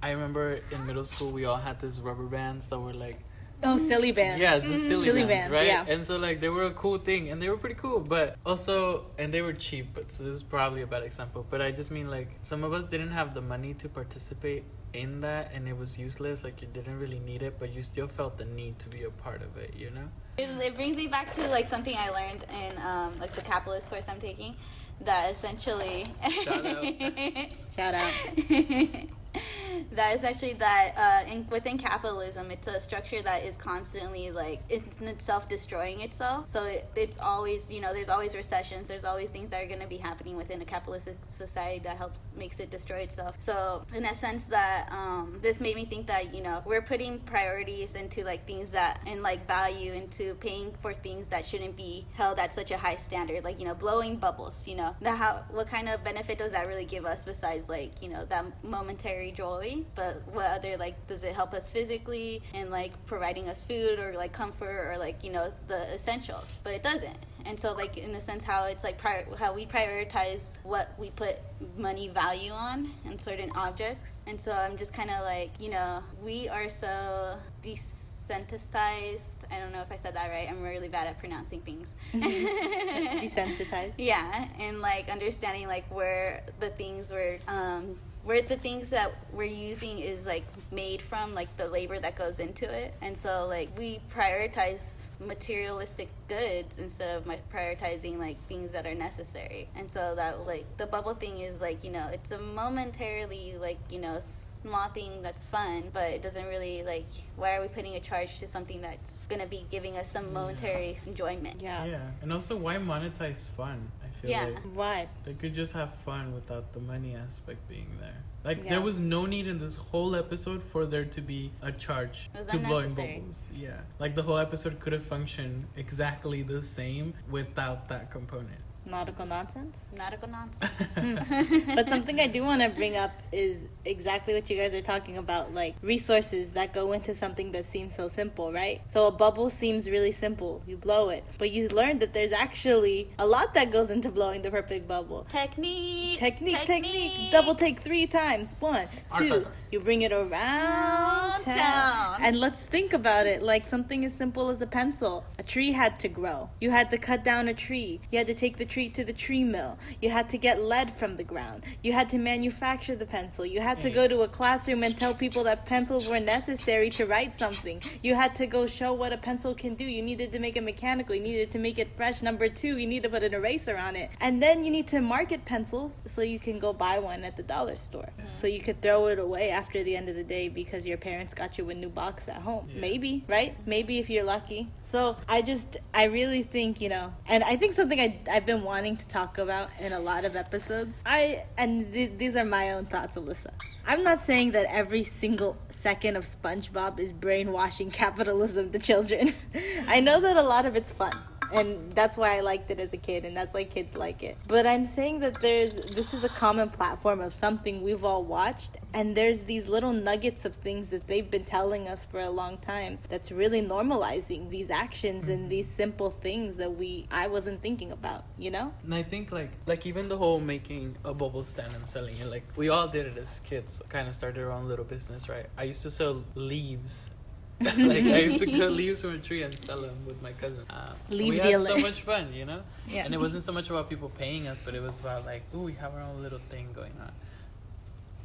I 0.02 0.10
remember 0.10 0.60
in 0.70 0.86
middle 0.86 1.04
school 1.04 1.30
we 1.32 1.44
all 1.44 1.56
had 1.56 1.80
these 1.80 2.00
rubber 2.00 2.24
bands 2.26 2.68
that 2.70 2.78
were 2.78 2.94
like 2.94 3.18
Oh, 3.62 3.78
silly 3.78 4.12
bands. 4.12 4.38
yeah, 4.38 4.58
the 4.58 4.76
silly, 4.76 5.06
Silly 5.06 5.24
bands, 5.24 5.48
bands, 5.48 5.50
right? 5.50 5.66
yeah. 5.66 5.84
And 5.88 6.06
so 6.06 6.18
like 6.18 6.40
they 6.40 6.50
were 6.50 6.64
a 6.64 6.72
cool 6.72 6.98
thing, 6.98 7.30
and 7.30 7.40
they 7.40 7.48
were 7.48 7.56
pretty 7.56 7.74
cool, 7.76 8.00
but 8.00 8.36
also 8.44 9.06
and 9.18 9.32
they 9.32 9.40
were 9.40 9.54
cheap. 9.54 9.86
But 9.94 10.12
so 10.12 10.24
this 10.24 10.34
is 10.34 10.42
probably 10.42 10.82
a 10.82 10.86
bad 10.86 11.02
example. 11.02 11.46
But 11.50 11.62
I 11.62 11.70
just 11.70 11.90
mean 11.90 12.10
like 12.10 12.28
some 12.42 12.64
of 12.64 12.74
us 12.74 12.84
didn't 12.84 13.12
have 13.12 13.32
the 13.32 13.40
money 13.40 13.72
to 13.74 13.88
participate 13.88 14.62
in 14.92 15.22
that, 15.22 15.52
and 15.54 15.66
it 15.66 15.76
was 15.76 15.98
useless. 15.98 16.44
Like 16.44 16.60
you 16.60 16.68
didn't 16.68 17.00
really 17.00 17.18
need 17.20 17.40
it, 17.42 17.54
but 17.58 17.72
you 17.74 17.82
still 17.82 18.06
felt 18.08 18.36
the 18.36 18.44
need 18.44 18.78
to 18.80 18.88
be 18.90 19.04
a 19.04 19.10
part 19.10 19.40
of 19.40 19.56
it. 19.56 19.72
You 19.74 19.88
know? 19.90 20.06
It, 20.36 20.50
it 20.62 20.74
brings 20.76 20.98
me 20.98 21.06
back 21.06 21.32
to 21.32 21.48
like 21.48 21.66
something 21.66 21.96
I 21.96 22.10
learned 22.10 22.44
in 22.62 22.78
um, 22.82 23.18
like 23.18 23.32
the 23.32 23.40
capitalist 23.42 23.88
course 23.88 24.06
I'm 24.06 24.20
taking, 24.20 24.54
that 25.00 25.30
essentially. 25.32 26.06
Shout 26.42 26.66
out. 26.66 26.84
Shout 27.76 27.94
out. 27.94 28.12
that 29.92 30.16
is 30.16 30.24
actually 30.24 30.54
that 30.54 30.92
uh, 30.96 31.30
in, 31.30 31.46
within 31.50 31.78
capitalism, 31.78 32.50
it's 32.50 32.66
a 32.66 32.78
structure 32.80 33.22
that 33.22 33.44
is 33.44 33.56
constantly 33.56 34.30
like 34.30 34.60
it's 34.68 34.84
in 35.00 35.08
itself 35.08 35.48
destroying 35.48 36.00
itself. 36.00 36.48
So 36.48 36.64
it, 36.64 36.88
it's 36.96 37.18
always 37.18 37.70
you 37.70 37.80
know 37.80 37.92
there's 37.92 38.08
always 38.08 38.34
recessions. 38.34 38.88
There's 38.88 39.04
always 39.04 39.30
things 39.30 39.50
that 39.50 39.62
are 39.62 39.66
going 39.66 39.80
to 39.80 39.86
be 39.86 39.96
happening 39.96 40.36
within 40.36 40.60
a 40.62 40.64
capitalistic 40.64 41.16
society 41.30 41.80
that 41.80 41.96
helps 41.96 42.24
makes 42.36 42.60
it 42.60 42.70
destroy 42.70 42.98
itself. 42.98 43.36
So 43.40 43.82
in 43.94 44.04
a 44.04 44.14
sense 44.14 44.46
that 44.46 44.88
um, 44.92 45.38
this 45.42 45.60
made 45.60 45.76
me 45.76 45.84
think 45.84 46.06
that 46.06 46.34
you 46.34 46.42
know 46.42 46.62
we're 46.66 46.82
putting 46.82 47.18
priorities 47.20 47.94
into 47.94 48.24
like 48.24 48.44
things 48.46 48.70
that 48.72 49.00
and 49.06 49.22
like 49.22 49.46
value 49.46 49.92
into 49.92 50.34
paying 50.36 50.72
for 50.82 50.92
things 50.92 51.28
that 51.28 51.44
shouldn't 51.44 51.76
be 51.76 52.04
held 52.14 52.38
at 52.38 52.54
such 52.54 52.70
a 52.70 52.76
high 52.76 52.96
standard. 52.96 53.44
Like 53.44 53.58
you 53.58 53.66
know 53.66 53.74
blowing 53.74 54.16
bubbles. 54.16 54.66
You 54.66 54.76
know 54.76 54.96
the 55.00 55.12
how 55.12 55.42
what 55.50 55.68
kind 55.68 55.88
of 55.88 56.02
benefit 56.04 56.38
does 56.38 56.52
that 56.52 56.66
really 56.66 56.84
give 56.84 57.04
us 57.04 57.24
besides 57.24 57.68
like 57.68 57.90
you 58.02 58.08
know 58.08 58.24
that 58.26 58.44
momentary 58.64 59.25
joy? 59.32 59.78
But 59.94 60.16
what 60.32 60.46
other 60.46 60.76
like 60.76 60.94
does 61.08 61.24
it 61.24 61.34
help 61.34 61.52
us 61.52 61.68
physically 61.68 62.42
and 62.54 62.70
like 62.70 62.92
providing 63.06 63.48
us 63.48 63.62
food 63.62 63.98
or 63.98 64.14
like 64.14 64.32
comfort 64.32 64.90
or 64.92 64.98
like 64.98 65.22
you 65.24 65.32
know 65.32 65.50
the 65.68 65.92
essentials? 65.94 66.58
But 66.64 66.74
it 66.74 66.82
doesn't. 66.82 67.18
And 67.44 67.58
so 67.58 67.72
like 67.72 67.96
in 67.96 68.14
a 68.14 68.20
sense 68.20 68.44
how 68.44 68.64
it's 68.64 68.82
like 68.82 68.98
prior- 68.98 69.26
how 69.38 69.54
we 69.54 69.66
prioritize 69.66 70.56
what 70.64 70.90
we 70.98 71.10
put 71.10 71.36
money 71.78 72.08
value 72.08 72.52
on 72.52 72.90
and 73.04 73.20
certain 73.20 73.50
objects. 73.54 74.24
And 74.26 74.40
so 74.40 74.52
I'm 74.52 74.76
just 74.76 74.92
kind 74.92 75.10
of 75.10 75.22
like 75.22 75.50
you 75.60 75.70
know 75.70 76.02
we 76.22 76.48
are 76.48 76.68
so 76.68 77.36
desensitized. 77.62 79.36
I 79.52 79.60
don't 79.60 79.72
know 79.72 79.80
if 79.80 79.92
I 79.92 79.96
said 79.96 80.14
that 80.14 80.28
right. 80.30 80.48
I'm 80.50 80.62
really 80.62 80.88
bad 80.88 81.06
at 81.06 81.18
pronouncing 81.20 81.60
things. 81.60 81.88
Desensitized. 82.12 83.94
Yeah, 83.98 84.48
and 84.58 84.80
like 84.80 85.08
understanding 85.08 85.68
like 85.68 85.88
where 85.94 86.42
the 86.58 86.70
things 86.70 87.12
were 87.12 87.38
um 87.46 87.96
where 88.26 88.42
the 88.42 88.56
things 88.56 88.90
that 88.90 89.12
we're 89.32 89.44
using 89.44 90.00
is 90.00 90.26
like 90.26 90.42
made 90.72 91.00
from 91.00 91.32
like 91.32 91.56
the 91.56 91.68
labor 91.68 91.96
that 92.00 92.16
goes 92.16 92.40
into 92.40 92.68
it. 92.68 92.92
And 93.00 93.16
so 93.16 93.46
like 93.46 93.68
we 93.78 94.00
prioritize 94.12 95.06
materialistic 95.20 96.08
goods 96.28 96.80
instead 96.80 97.16
of 97.16 97.24
my 97.24 97.38
prioritizing 97.54 98.18
like 98.18 98.36
things 98.48 98.72
that 98.72 98.84
are 98.84 98.96
necessary. 98.96 99.68
And 99.76 99.88
so 99.88 100.14
that 100.16 100.44
like 100.44 100.64
the 100.76 100.86
bubble 100.86 101.14
thing 101.14 101.38
is 101.38 101.60
like 101.60 101.84
you 101.84 101.92
know 101.92 102.08
it's 102.12 102.32
a 102.32 102.38
momentarily 102.38 103.54
like 103.60 103.78
you 103.88 104.00
know 104.00 104.18
small 104.18 104.88
thing 104.88 105.22
that's 105.22 105.44
fun 105.44 105.84
but 105.92 106.10
it 106.10 106.22
doesn't 106.22 106.46
really 106.46 106.82
like 106.82 107.06
why 107.36 107.54
are 107.54 107.62
we 107.62 107.68
putting 107.68 107.94
a 107.94 108.00
charge 108.00 108.40
to 108.40 108.48
something 108.48 108.80
that's 108.80 109.24
gonna 109.26 109.46
be 109.46 109.64
giving 109.70 109.96
us 109.96 110.10
some 110.10 110.32
momentary 110.32 110.98
enjoyment? 111.06 111.62
Yeah. 111.62 111.84
Yeah, 111.84 112.00
and 112.22 112.32
also 112.32 112.56
why 112.56 112.76
monetize 112.78 113.48
fun? 113.50 113.78
I 114.26 114.28
feel 114.28 114.48
Yeah. 114.48 114.54
like 114.54 114.76
Why? 114.76 115.08
they 115.24 115.34
could 115.34 115.54
just 115.54 115.72
have 115.72 115.94
fun 116.04 116.34
without 116.34 116.72
the 116.74 116.80
money 116.80 117.14
aspect 117.16 117.66
being 117.68 117.86
there. 118.00 118.14
Like 118.44 118.62
Yeah. 118.64 118.70
there 118.70 118.80
was 118.80 118.98
no 119.00 119.26
need 119.26 119.46
in 119.46 119.58
this 119.58 119.76
whole 119.76 120.14
episode 120.14 120.62
for 120.72 120.86
there 120.86 121.04
to 121.04 121.20
be 121.20 121.50
a 121.62 121.72
charge 121.72 122.28
was 122.36 122.46
to 122.48 122.58
blowing 122.58 122.86
unnecessary. 122.90 123.18
bubbles. 123.20 123.48
Yeah, 123.54 123.80
like 123.98 124.14
the 124.14 124.22
whole 124.22 124.38
episode 124.38 124.78
could 124.80 124.92
have 124.92 125.04
functioned 125.04 125.64
exactly 125.76 126.42
the 126.42 126.62
same 126.62 127.12
without 127.30 127.88
that 127.88 128.10
component. 128.12 128.60
Nautical 128.86 129.26
nonsense. 129.26 129.86
nautical 129.96 130.28
nonsense 130.28 131.64
but 131.74 131.88
something 131.88 132.20
I 132.20 132.28
do 132.28 132.44
want 132.44 132.62
to 132.62 132.68
bring 132.68 132.96
up 132.96 133.10
is 133.32 133.68
exactly 133.84 134.34
what 134.34 134.48
you 134.48 134.56
guys 134.56 134.74
are 134.74 134.82
talking 134.82 135.18
about, 135.18 135.52
like 135.54 135.74
resources 135.82 136.52
that 136.52 136.72
go 136.72 136.92
into 136.92 137.14
something 137.14 137.52
that 137.52 137.64
seems 137.64 137.94
so 137.94 138.08
simple, 138.08 138.52
right? 138.52 138.80
So 138.86 139.06
a 139.06 139.10
bubble 139.10 139.50
seems 139.50 139.90
really 139.90 140.12
simple. 140.12 140.62
You 140.66 140.76
blow 140.76 141.08
it, 141.08 141.24
but 141.38 141.50
you 141.50 141.68
learn 141.68 141.98
that 142.00 142.14
there's 142.14 142.32
actually 142.32 143.08
a 143.18 143.26
lot 143.26 143.54
that 143.54 143.72
goes 143.72 143.90
into 143.90 144.10
blowing 144.10 144.42
the 144.42 144.50
perfect 144.50 144.86
bubble. 144.86 145.26
Technique. 145.30 146.18
Technique, 146.18 146.64
technique, 146.64 147.30
double 147.30 147.54
take 147.54 147.80
three 147.80 148.06
times. 148.06 148.48
One, 148.60 148.88
two. 149.18 149.46
You 149.70 149.80
bring 149.80 150.02
it 150.02 150.12
around 150.12 151.38
town. 151.38 151.56
Town. 151.56 152.20
And 152.22 152.40
let's 152.40 152.64
think 152.64 152.92
about 152.92 153.26
it 153.26 153.42
like 153.42 153.66
something 153.66 154.04
as 154.04 154.14
simple 154.14 154.48
as 154.48 154.62
a 154.62 154.66
pencil. 154.66 155.24
A 155.38 155.42
tree 155.42 155.72
had 155.72 155.98
to 156.00 156.08
grow. 156.08 156.50
You 156.60 156.70
had 156.70 156.90
to 156.90 156.98
cut 156.98 157.24
down 157.24 157.48
a 157.48 157.54
tree. 157.54 158.00
You 158.10 158.18
had 158.18 158.26
to 158.26 158.34
take 158.34 158.56
the 158.56 158.64
tree 158.64 158.88
to 158.90 159.04
the 159.04 159.12
tree 159.12 159.44
mill. 159.44 159.78
You 160.00 160.10
had 160.10 160.28
to 160.30 160.38
get 160.38 160.62
lead 160.62 160.90
from 160.90 161.16
the 161.16 161.24
ground. 161.24 161.62
You 161.82 161.92
had 161.92 162.10
to 162.10 162.18
manufacture 162.18 162.96
the 162.96 163.06
pencil. 163.06 163.44
You 163.46 163.60
had 163.60 163.80
to 163.82 163.90
go 163.90 164.08
to 164.08 164.22
a 164.22 164.28
classroom 164.28 164.82
and 164.82 164.96
tell 164.96 165.14
people 165.14 165.44
that 165.44 165.66
pencils 165.66 166.08
were 166.08 166.20
necessary 166.20 166.90
to 166.90 167.06
write 167.06 167.34
something. 167.34 167.82
You 168.02 168.14
had 168.14 168.34
to 168.36 168.46
go 168.46 168.66
show 168.66 168.92
what 168.92 169.12
a 169.12 169.16
pencil 169.16 169.54
can 169.54 169.74
do. 169.74 169.84
You 169.84 170.02
needed 170.02 170.32
to 170.32 170.38
make 170.38 170.56
it 170.56 170.62
mechanical. 170.62 171.14
You 171.14 171.22
needed 171.22 171.52
to 171.52 171.58
make 171.58 171.78
it 171.78 171.88
fresh. 171.96 172.22
Number 172.22 172.48
two, 172.48 172.78
you 172.78 172.86
need 172.86 173.02
to 173.02 173.08
put 173.08 173.22
an 173.22 173.34
eraser 173.34 173.76
on 173.76 173.96
it. 173.96 174.10
And 174.20 174.42
then 174.42 174.64
you 174.64 174.70
need 174.70 174.86
to 174.88 175.00
market 175.00 175.44
pencils 175.44 175.98
so 176.06 176.22
you 176.22 176.38
can 176.38 176.58
go 176.58 176.72
buy 176.72 176.98
one 176.98 177.24
at 177.24 177.36
the 177.36 177.42
dollar 177.42 177.76
store. 177.76 178.08
Mm-hmm. 178.18 178.34
So 178.34 178.46
you 178.46 178.60
could 178.60 178.80
throw 178.80 179.08
it 179.08 179.18
away 179.18 179.50
after 179.56 179.82
the 179.82 179.96
end 179.96 180.08
of 180.10 180.14
the 180.14 180.22
day 180.22 180.48
because 180.48 180.86
your 180.86 180.98
parents 180.98 181.32
got 181.32 181.56
you 181.56 181.70
a 181.70 181.74
new 181.74 181.88
box 181.88 182.28
at 182.28 182.36
home. 182.36 182.68
Yeah. 182.74 182.80
Maybe, 182.82 183.24
right? 183.26 183.54
Maybe 183.64 183.98
if 183.98 184.10
you're 184.10 184.24
lucky. 184.24 184.68
So 184.84 185.16
I 185.26 185.40
just, 185.40 185.78
I 185.94 186.04
really 186.04 186.42
think, 186.42 186.80
you 186.82 186.90
know, 186.90 187.12
and 187.26 187.42
I 187.42 187.56
think 187.56 187.72
something 187.72 187.98
I, 187.98 188.18
I've 188.30 188.44
been 188.44 188.62
wanting 188.62 188.98
to 188.98 189.08
talk 189.08 189.38
about 189.38 189.70
in 189.80 189.94
a 189.94 189.98
lot 189.98 190.26
of 190.26 190.36
episodes. 190.36 191.00
I, 191.06 191.42
and 191.56 191.90
th- 191.92 192.12
these 192.18 192.36
are 192.36 192.44
my 192.44 192.72
own 192.72 192.84
thoughts, 192.84 193.16
Alyssa. 193.16 193.52
I'm 193.86 194.02
not 194.02 194.20
saying 194.20 194.50
that 194.50 194.66
every 194.68 195.04
single 195.04 195.56
second 195.70 196.16
of 196.16 196.24
SpongeBob 196.24 196.98
is 196.98 197.12
brainwashing 197.12 197.90
capitalism 198.02 198.70
to 198.72 198.78
children. 198.78 199.32
I 199.88 200.00
know 200.00 200.20
that 200.20 200.36
a 200.36 200.42
lot 200.42 200.66
of 200.66 200.76
it's 200.76 200.92
fun 200.92 201.16
and 201.52 201.94
that's 201.94 202.16
why 202.16 202.36
I 202.36 202.40
liked 202.40 202.70
it 202.70 202.80
as 202.80 202.92
a 202.92 202.96
kid, 202.96 203.24
and 203.24 203.36
that's 203.36 203.54
why 203.54 203.64
kids 203.64 203.96
like 203.96 204.22
it. 204.22 204.36
But 204.46 204.66
I'm 204.66 204.86
saying 204.86 205.20
that 205.20 205.40
there's 205.40 205.74
this 205.94 206.14
is 206.14 206.24
a 206.24 206.28
common 206.28 206.70
platform 206.70 207.20
of 207.20 207.34
something 207.34 207.82
we've 207.82 208.04
all 208.04 208.24
watched, 208.24 208.76
and 208.94 209.16
there's 209.16 209.42
these 209.42 209.68
little 209.68 209.92
nuggets 209.92 210.44
of 210.44 210.54
things 210.54 210.88
that 210.90 211.06
they've 211.06 211.30
been 211.30 211.44
telling 211.44 211.88
us 211.88 212.04
for 212.04 212.20
a 212.20 212.30
long 212.30 212.58
time 212.58 212.98
that's 213.08 213.30
really 213.30 213.62
normalizing 213.62 214.48
these 214.50 214.70
actions 214.70 215.28
and 215.28 215.40
mm-hmm. 215.40 215.48
these 215.48 215.68
simple 215.68 216.10
things 216.10 216.56
that 216.56 216.72
we 216.72 217.06
I 217.10 217.28
wasn't 217.28 217.60
thinking 217.60 217.92
about, 217.92 218.24
you 218.38 218.50
know? 218.50 218.72
And 218.84 218.94
I 218.94 219.02
think 219.02 219.32
like 219.32 219.50
like 219.66 219.86
even 219.86 220.08
the 220.08 220.16
whole 220.16 220.40
making 220.40 220.94
a 221.04 221.14
bubble 221.14 221.44
stand 221.44 221.74
and 221.74 221.88
selling 221.88 222.16
it, 222.16 222.26
like 222.26 222.44
we 222.56 222.68
all 222.68 222.88
did 222.88 223.06
it 223.06 223.16
as 223.18 223.40
kids. 223.40 223.82
Kind 223.88 224.08
of 224.08 224.14
started 224.14 224.42
our 224.42 224.50
own 224.50 224.68
little 224.68 224.84
business, 224.84 225.28
right? 225.28 225.46
I 225.56 225.64
used 225.64 225.82
to 225.82 225.90
sell 225.90 226.22
leaves. 226.34 227.10
like 227.60 227.76
I 227.78 228.18
used 228.18 228.40
to 228.40 228.46
cut 228.46 228.72
leaves 228.82 229.00
from 229.00 229.14
a 229.14 229.18
tree 229.18 229.42
and 229.42 229.58
sell 229.58 229.80
them 229.80 229.94
with 230.06 230.20
my 230.22 230.32
cousin. 230.32 230.64
Leaf 231.08 231.30
we 231.30 231.38
had 231.38 231.62
so 231.62 231.78
much 231.78 232.02
fun, 232.02 232.32
you 232.34 232.44
know. 232.44 232.60
Yeah. 232.86 233.04
And 233.04 233.14
it 233.14 233.20
wasn't 233.20 233.44
so 233.44 233.52
much 233.52 233.70
about 233.70 233.88
people 233.88 234.10
paying 234.18 234.46
us, 234.46 234.60
but 234.62 234.74
it 234.74 234.82
was 234.82 234.98
about 235.00 235.24
like, 235.24 235.42
ooh, 235.54 235.62
we 235.62 235.72
have 235.74 235.94
our 235.94 236.02
own 236.02 236.22
little 236.22 236.38
thing 236.38 236.68
going 236.74 236.92
on. 237.00 237.10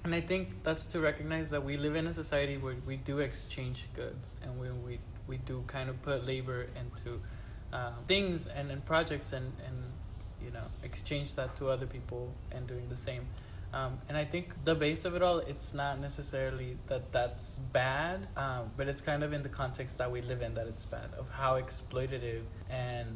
And 0.03 0.13
I 0.15 0.19
think 0.19 0.49
that's 0.63 0.85
to 0.87 0.99
recognize 0.99 1.49
that 1.51 1.63
we 1.63 1.77
live 1.77 1.95
in 1.95 2.07
a 2.07 2.13
society 2.13 2.57
where 2.57 2.75
we 2.87 2.97
do 2.97 3.19
exchange 3.19 3.85
goods 3.95 4.35
and 4.43 4.59
we 4.59 4.67
we, 4.85 4.99
we 5.27 5.37
do 5.45 5.63
kind 5.67 5.89
of 5.89 6.01
put 6.03 6.25
labor 6.25 6.67
into 6.75 7.19
um, 7.71 7.93
things 8.07 8.47
and, 8.47 8.71
and 8.71 8.83
projects 8.85 9.31
and, 9.31 9.45
and 9.67 9.77
you 10.43 10.51
know 10.51 10.63
exchange 10.83 11.35
that 11.35 11.55
to 11.57 11.69
other 11.69 11.85
people 11.85 12.33
and 12.53 12.67
doing 12.67 12.87
the 12.89 12.97
same. 12.97 13.21
Um, 13.73 13.97
and 14.09 14.17
I 14.17 14.25
think 14.25 14.47
the 14.65 14.75
base 14.75 15.05
of 15.05 15.15
it 15.15 15.21
all, 15.21 15.39
it's 15.39 15.73
not 15.73 15.99
necessarily 15.99 16.75
that 16.89 17.11
that's 17.13 17.59
bad, 17.71 18.27
um, 18.35 18.69
but 18.75 18.87
it's 18.87 19.01
kind 19.01 19.23
of 19.23 19.31
in 19.31 19.41
the 19.43 19.49
context 19.49 19.97
that 19.97 20.11
we 20.11 20.21
live 20.21 20.41
in 20.41 20.53
that 20.55 20.67
it's 20.67 20.85
bad, 20.85 21.09
of 21.17 21.29
how 21.31 21.59
exploitative 21.59 22.43
and, 22.69 23.07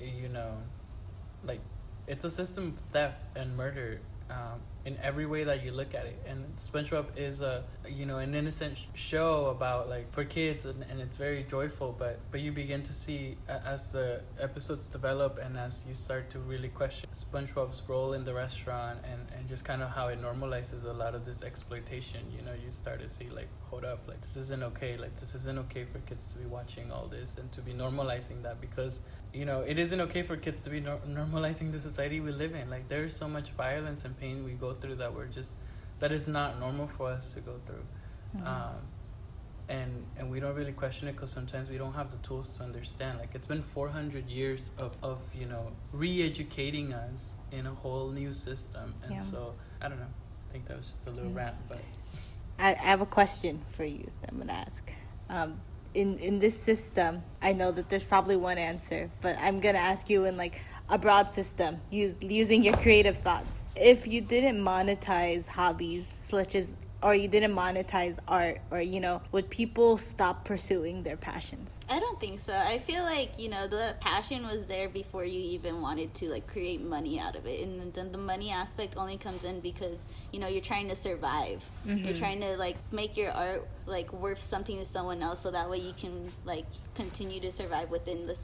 you 0.00 0.28
know, 0.28 0.54
like, 1.44 1.60
it's 2.08 2.24
a 2.24 2.30
system 2.30 2.68
of 2.68 2.78
theft 2.92 3.36
and 3.36 3.54
murder 3.56 4.00
um, 4.30 4.60
in 4.84 4.96
every 5.02 5.26
way 5.26 5.44
that 5.44 5.64
you 5.64 5.72
look 5.72 5.94
at 5.94 6.06
it. 6.06 6.16
And 6.28 6.44
SpongeBob 6.56 7.06
is 7.16 7.40
a 7.40 7.62
you 7.88 8.06
know 8.06 8.18
an 8.18 8.34
innocent 8.34 8.78
sh- 8.78 8.84
show 8.94 9.46
about 9.46 9.88
like 9.88 10.10
for 10.12 10.24
kids, 10.24 10.64
and, 10.64 10.82
and 10.90 11.00
it's 11.00 11.16
very 11.16 11.44
joyful. 11.48 11.94
But 11.98 12.18
but 12.30 12.40
you 12.40 12.52
begin 12.52 12.82
to 12.82 12.92
see 12.92 13.36
uh, 13.48 13.58
as 13.66 13.92
the 13.92 14.20
episodes 14.40 14.86
develop 14.86 15.38
and 15.42 15.56
as 15.56 15.84
you 15.88 15.94
start 15.94 16.30
to 16.30 16.38
really 16.40 16.68
question 16.68 17.08
SpongeBob's 17.12 17.82
role 17.88 18.12
in 18.12 18.24
the 18.24 18.34
restaurant 18.34 18.98
and 19.10 19.20
and 19.36 19.48
just 19.48 19.64
kind 19.64 19.82
of 19.82 19.90
how 19.90 20.08
it 20.08 20.20
normalizes 20.22 20.84
a 20.84 20.92
lot 20.92 21.14
of 21.14 21.24
this 21.24 21.42
exploitation. 21.42 22.20
You 22.36 22.44
know, 22.44 22.52
you 22.64 22.70
start 22.70 23.00
to 23.00 23.08
see 23.08 23.28
like 23.30 23.48
hold 23.70 23.84
up, 23.84 24.06
like 24.08 24.20
this 24.20 24.36
isn't 24.36 24.62
okay. 24.62 24.96
Like 24.96 25.18
this 25.20 25.34
isn't 25.34 25.58
okay 25.66 25.84
for 25.84 25.98
kids 26.00 26.32
to 26.32 26.38
be 26.38 26.46
watching 26.46 26.90
all 26.92 27.06
this 27.06 27.38
and 27.38 27.50
to 27.52 27.60
be 27.60 27.72
normalizing 27.72 28.42
that 28.42 28.60
because 28.60 29.00
you 29.38 29.44
know 29.50 29.60
it 29.72 29.78
isn't 29.84 30.00
okay 30.06 30.22
for 30.28 30.36
kids 30.46 30.58
to 30.64 30.70
be 30.70 30.80
nor- 30.80 31.02
normalizing 31.20 31.68
the 31.76 31.80
society 31.90 32.18
we 32.28 32.32
live 32.42 32.54
in 32.60 32.66
like 32.74 32.84
there's 32.88 33.14
so 33.22 33.28
much 33.36 33.48
violence 33.64 34.00
and 34.06 34.12
pain 34.22 34.36
we 34.48 34.52
go 34.66 34.70
through 34.80 34.96
that 35.02 35.12
we're 35.16 35.26
just 35.40 35.52
that 36.00 36.12
is 36.18 36.26
not 36.38 36.58
normal 36.64 36.86
for 36.96 37.06
us 37.16 37.24
to 37.34 37.40
go 37.40 37.54
through 37.66 37.84
Mm-hmm. 38.36 38.46
um, 38.54 38.76
and 39.68 39.92
and 40.18 40.30
we 40.32 40.38
don't 40.42 40.54
really 40.60 40.72
question 40.72 41.08
it 41.08 41.12
because 41.16 41.32
sometimes 41.38 41.70
we 41.70 41.78
don't 41.82 41.92
have 42.00 42.10
the 42.10 42.20
tools 42.28 42.56
to 42.56 42.62
understand 42.68 43.18
like 43.22 43.30
it's 43.34 43.46
been 43.46 43.62
400 43.62 44.24
years 44.38 44.70
of, 44.78 44.92
of 45.02 45.18
you 45.40 45.46
know 45.46 45.64
re-educating 45.92 46.92
us 46.92 47.34
in 47.52 47.66
a 47.66 47.74
whole 47.82 48.10
new 48.10 48.32
system 48.34 48.92
and 49.04 49.14
Yeah. 49.14 49.20
so 49.32 49.40
i 49.82 49.88
don't 49.88 49.98
know 50.04 50.12
i 50.48 50.52
think 50.52 50.66
that 50.68 50.76
was 50.76 50.86
just 50.92 51.06
a 51.06 51.10
little 51.10 51.30
Mm. 51.30 51.36
rant 51.42 51.56
but 51.68 51.80
I, 52.58 52.70
I 52.72 52.86
have 52.94 53.00
a 53.02 53.06
question 53.06 53.60
for 53.76 53.84
you 53.84 54.04
that 54.20 54.30
I'm 54.32 54.38
gonna 54.38 54.52
ask. 54.66 54.82
Um, 55.28 55.50
in 55.96 56.18
in 56.18 56.38
this 56.38 56.56
system, 56.56 57.22
I 57.42 57.52
know 57.54 57.72
that 57.72 57.88
there's 57.88 58.04
probably 58.04 58.36
one 58.36 58.58
answer, 58.58 59.08
but 59.22 59.36
I'm 59.40 59.60
gonna 59.60 59.78
ask 59.78 60.10
you 60.10 60.26
in 60.26 60.36
like 60.36 60.60
a 60.90 60.98
broad 60.98 61.32
system, 61.32 61.78
use 61.90 62.18
using 62.20 62.62
your 62.62 62.76
creative 62.76 63.16
thoughts. 63.16 63.64
If 63.74 64.06
you 64.06 64.20
didn't 64.20 64.62
monetize 64.62 65.48
hobbies 65.48 66.06
such 66.22 66.54
as, 66.54 66.76
or 67.02 67.14
you 67.14 67.28
didn't 67.28 67.54
monetize 67.54 68.18
art, 68.28 68.58
or 68.70 68.80
you 68.80 69.00
know, 69.00 69.22
would 69.32 69.48
people 69.50 69.96
stop 69.96 70.44
pursuing 70.44 71.02
their 71.02 71.16
passions? 71.16 71.70
I 71.88 72.00
don't 72.00 72.18
think 72.18 72.40
so. 72.40 72.52
I 72.52 72.78
feel 72.78 73.02
like 73.02 73.38
you 73.38 73.48
know 73.48 73.68
the 73.68 73.94
passion 74.00 74.46
was 74.46 74.66
there 74.66 74.88
before 74.88 75.24
you 75.24 75.38
even 75.38 75.80
wanted 75.80 76.12
to 76.16 76.28
like 76.28 76.46
create 76.46 76.80
money 76.82 77.20
out 77.20 77.36
of 77.36 77.46
it, 77.46 77.62
and 77.62 77.92
then 77.94 78.10
the 78.10 78.18
money 78.18 78.50
aspect 78.50 78.94
only 78.96 79.16
comes 79.16 79.44
in 79.44 79.60
because 79.60 80.06
you 80.32 80.40
know 80.40 80.48
you're 80.48 80.60
trying 80.62 80.88
to 80.88 80.96
survive. 80.96 81.64
You're 81.84 81.96
mm-hmm. 81.96 82.18
trying 82.18 82.40
to 82.40 82.56
like 82.56 82.76
make 82.92 83.16
your 83.16 83.30
art 83.30 83.62
like 83.86 84.12
worth 84.12 84.42
something 84.42 84.78
to 84.78 84.84
someone 84.84 85.22
else, 85.22 85.40
so 85.40 85.50
that 85.52 85.70
way 85.70 85.78
you 85.78 85.92
can 85.98 86.28
like 86.44 86.64
continue 86.96 87.38
to 87.40 87.52
survive 87.52 87.90
within 87.90 88.26
the 88.26 88.36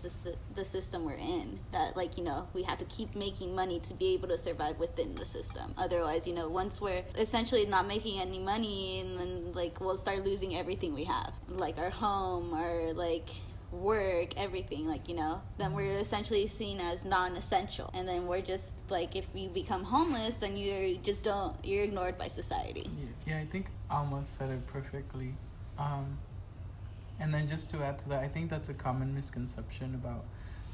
the 0.54 0.64
system 0.64 1.04
we're 1.04 1.14
in. 1.14 1.58
That 1.72 1.96
like 1.96 2.16
you 2.16 2.22
know 2.22 2.46
we 2.54 2.62
have 2.62 2.78
to 2.78 2.84
keep 2.84 3.14
making 3.16 3.56
money 3.56 3.80
to 3.80 3.94
be 3.94 4.14
able 4.14 4.28
to 4.28 4.38
survive 4.38 4.78
within 4.78 5.16
the 5.16 5.24
system. 5.24 5.74
Otherwise, 5.78 6.28
you 6.28 6.34
know, 6.34 6.48
once 6.48 6.80
we're 6.80 7.02
essentially 7.18 7.66
not 7.66 7.88
making 7.88 8.20
any 8.20 8.38
money, 8.38 9.00
and 9.00 9.18
then 9.18 9.52
like 9.52 9.80
we'll 9.80 9.96
start 9.96 10.24
losing 10.24 10.56
everything 10.56 10.94
we 10.94 11.04
have, 11.04 11.32
like 11.48 11.78
our 11.78 11.90
home, 11.90 12.54
our 12.54 12.92
like 12.92 13.31
work, 13.72 14.36
everything, 14.36 14.86
like, 14.86 15.08
you 15.08 15.14
know, 15.14 15.40
then 15.58 15.72
we're 15.72 15.92
essentially 15.92 16.46
seen 16.46 16.80
as 16.80 17.04
non 17.04 17.36
essential. 17.36 17.90
And 17.94 18.06
then 18.06 18.26
we're 18.26 18.40
just 18.40 18.68
like, 18.90 19.16
if 19.16 19.26
you 19.34 19.48
become 19.48 19.82
homeless, 19.82 20.34
then 20.34 20.56
you 20.56 20.98
just 21.02 21.24
don't, 21.24 21.54
you're 21.64 21.84
ignored 21.84 22.18
by 22.18 22.28
society. 22.28 22.86
Yeah, 23.26 23.34
yeah, 23.34 23.40
I 23.40 23.44
think 23.44 23.66
Alma 23.90 24.24
said 24.24 24.50
it 24.50 24.66
perfectly. 24.66 25.30
Um, 25.78 26.16
and 27.20 27.32
then 27.32 27.48
just 27.48 27.70
to 27.70 27.78
add 27.82 27.98
to 28.00 28.08
that, 28.10 28.22
I 28.22 28.28
think 28.28 28.50
that's 28.50 28.68
a 28.68 28.74
common 28.74 29.14
misconception 29.14 29.94
about 29.94 30.22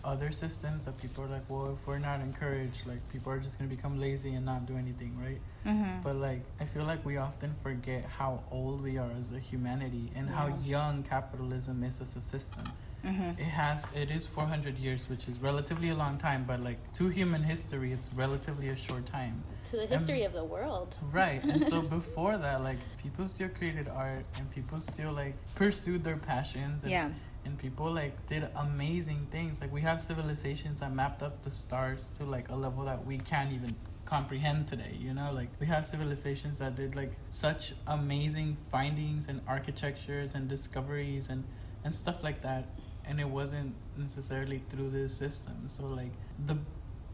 other 0.04 0.30
systems 0.30 0.84
that 0.84 0.98
people 1.00 1.24
are 1.24 1.28
like, 1.28 1.42
well, 1.48 1.72
if 1.72 1.86
we're 1.86 1.98
not 1.98 2.20
encouraged, 2.20 2.86
like 2.86 2.98
people 3.12 3.32
are 3.32 3.38
just 3.38 3.58
gonna 3.58 3.68
become 3.70 4.00
lazy 4.00 4.34
and 4.34 4.46
not 4.46 4.66
do 4.66 4.76
anything, 4.76 5.12
right? 5.20 5.38
Mm-hmm. 5.66 6.02
But 6.02 6.16
like, 6.16 6.40
I 6.60 6.64
feel 6.64 6.84
like 6.84 7.04
we 7.04 7.16
often 7.16 7.54
forget 7.62 8.04
how 8.04 8.40
old 8.50 8.82
we 8.82 8.96
are 8.96 9.10
as 9.18 9.32
a 9.32 9.38
humanity 9.38 10.10
and 10.16 10.28
how 10.28 10.56
young 10.64 11.02
capitalism 11.02 11.82
is 11.82 12.00
as 12.00 12.16
a 12.16 12.20
system. 12.20 12.64
Mm-hmm. 13.04 13.40
It 13.40 13.46
has, 13.46 13.86
it 13.94 14.10
is 14.10 14.26
400 14.26 14.76
years, 14.78 15.08
which 15.08 15.28
is 15.28 15.38
relatively 15.40 15.90
a 15.90 15.94
long 15.94 16.18
time, 16.18 16.44
but 16.46 16.60
like 16.60 16.78
to 16.94 17.08
human 17.08 17.42
history, 17.42 17.92
it's 17.92 18.12
relatively 18.14 18.68
a 18.68 18.76
short 18.76 19.06
time. 19.06 19.34
To 19.70 19.76
the 19.76 19.86
history 19.86 20.24
of 20.24 20.32
the 20.32 20.44
world. 20.44 20.94
Right. 21.12 21.42
And 21.44 21.62
so 21.64 21.82
before 21.98 22.36
that, 22.38 22.62
like 22.62 22.78
people 23.02 23.26
still 23.28 23.50
created 23.50 23.88
art 23.88 24.24
and 24.36 24.50
people 24.54 24.80
still 24.80 25.12
like 25.12 25.34
pursued 25.54 26.02
their 26.04 26.16
passions 26.16 26.82
and, 26.82 26.90
Yeah. 26.90 27.10
and 27.44 27.58
people 27.58 27.90
like 27.92 28.14
did 28.26 28.48
amazing 28.56 29.20
things. 29.30 29.60
Like 29.60 29.72
we 29.72 29.82
have 29.82 30.00
civilizations 30.00 30.80
that 30.80 30.92
mapped 30.92 31.22
up 31.22 31.44
the 31.44 31.50
stars 31.50 32.08
to 32.16 32.24
like 32.24 32.48
a 32.48 32.54
level 32.56 32.84
that 32.84 33.04
we 33.04 33.18
can't 33.18 33.52
even 33.52 33.74
comprehend 34.06 34.66
today, 34.68 34.96
you 34.98 35.12
know? 35.12 35.30
Like 35.34 35.48
we 35.60 35.66
have 35.66 35.84
civilizations 35.84 36.58
that 36.58 36.76
did 36.76 36.96
like 36.96 37.12
such 37.28 37.74
amazing 37.86 38.56
findings 38.72 39.28
and 39.28 39.40
architectures 39.46 40.34
and 40.34 40.48
discoveries 40.48 41.28
and 41.28 41.44
and 41.84 41.94
stuff 41.94 42.24
like 42.24 42.42
that. 42.42 42.64
And 43.08 43.18
it 43.18 43.28
wasn't 43.28 43.74
necessarily 43.96 44.58
through 44.70 44.90
this 44.90 45.16
system. 45.16 45.54
So 45.68 45.86
like 45.86 46.12
the 46.46 46.56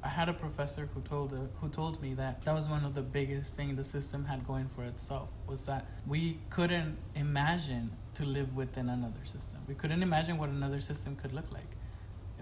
I 0.04 0.08
had 0.08 0.28
a 0.28 0.34
professor 0.34 0.86
who 0.92 1.00
told 1.00 1.32
uh, 1.32 1.38
who 1.60 1.68
told 1.70 2.02
me 2.02 2.12
that 2.14 2.44
that 2.44 2.54
was 2.54 2.68
one 2.68 2.84
of 2.84 2.94
the 2.94 3.00
biggest 3.00 3.56
thing 3.56 3.74
the 3.74 3.84
system 3.84 4.22
had 4.22 4.46
going 4.46 4.68
for 4.76 4.84
itself 4.84 5.30
was 5.48 5.64
that 5.64 5.86
we 6.06 6.36
couldn't 6.50 6.98
imagine 7.16 7.90
to 8.16 8.24
live 8.26 8.54
within 8.54 8.90
another 8.90 9.24
system. 9.24 9.60
We 9.66 9.74
couldn't 9.74 10.02
imagine 10.02 10.36
what 10.36 10.50
another 10.50 10.80
system 10.80 11.16
could 11.16 11.32
look 11.32 11.50
like 11.50 11.70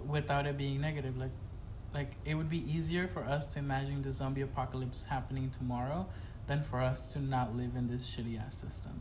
without 0.09 0.47
it 0.47 0.59
being 0.59 0.81
negative. 0.81 1.17
Like 1.17 1.31
like 1.95 2.11
it 2.25 2.35
would 2.35 2.51
be 2.51 2.69
easier 2.69 3.07
for 3.07 3.23
us 3.23 3.47
to 3.53 3.61
imagine 3.61 4.03
the 4.03 4.13
zombie 4.13 4.43
apocalypse 4.43 5.05
happening 5.05 5.53
tomorrow 5.59 6.05
than 6.49 6.65
for 6.65 6.81
us 6.81 7.13
to 7.13 7.21
not 7.21 7.55
live 7.55 7.77
in 7.77 7.87
this 7.89 8.05
shitty 8.11 8.45
ass 8.45 8.57
system. 8.57 8.93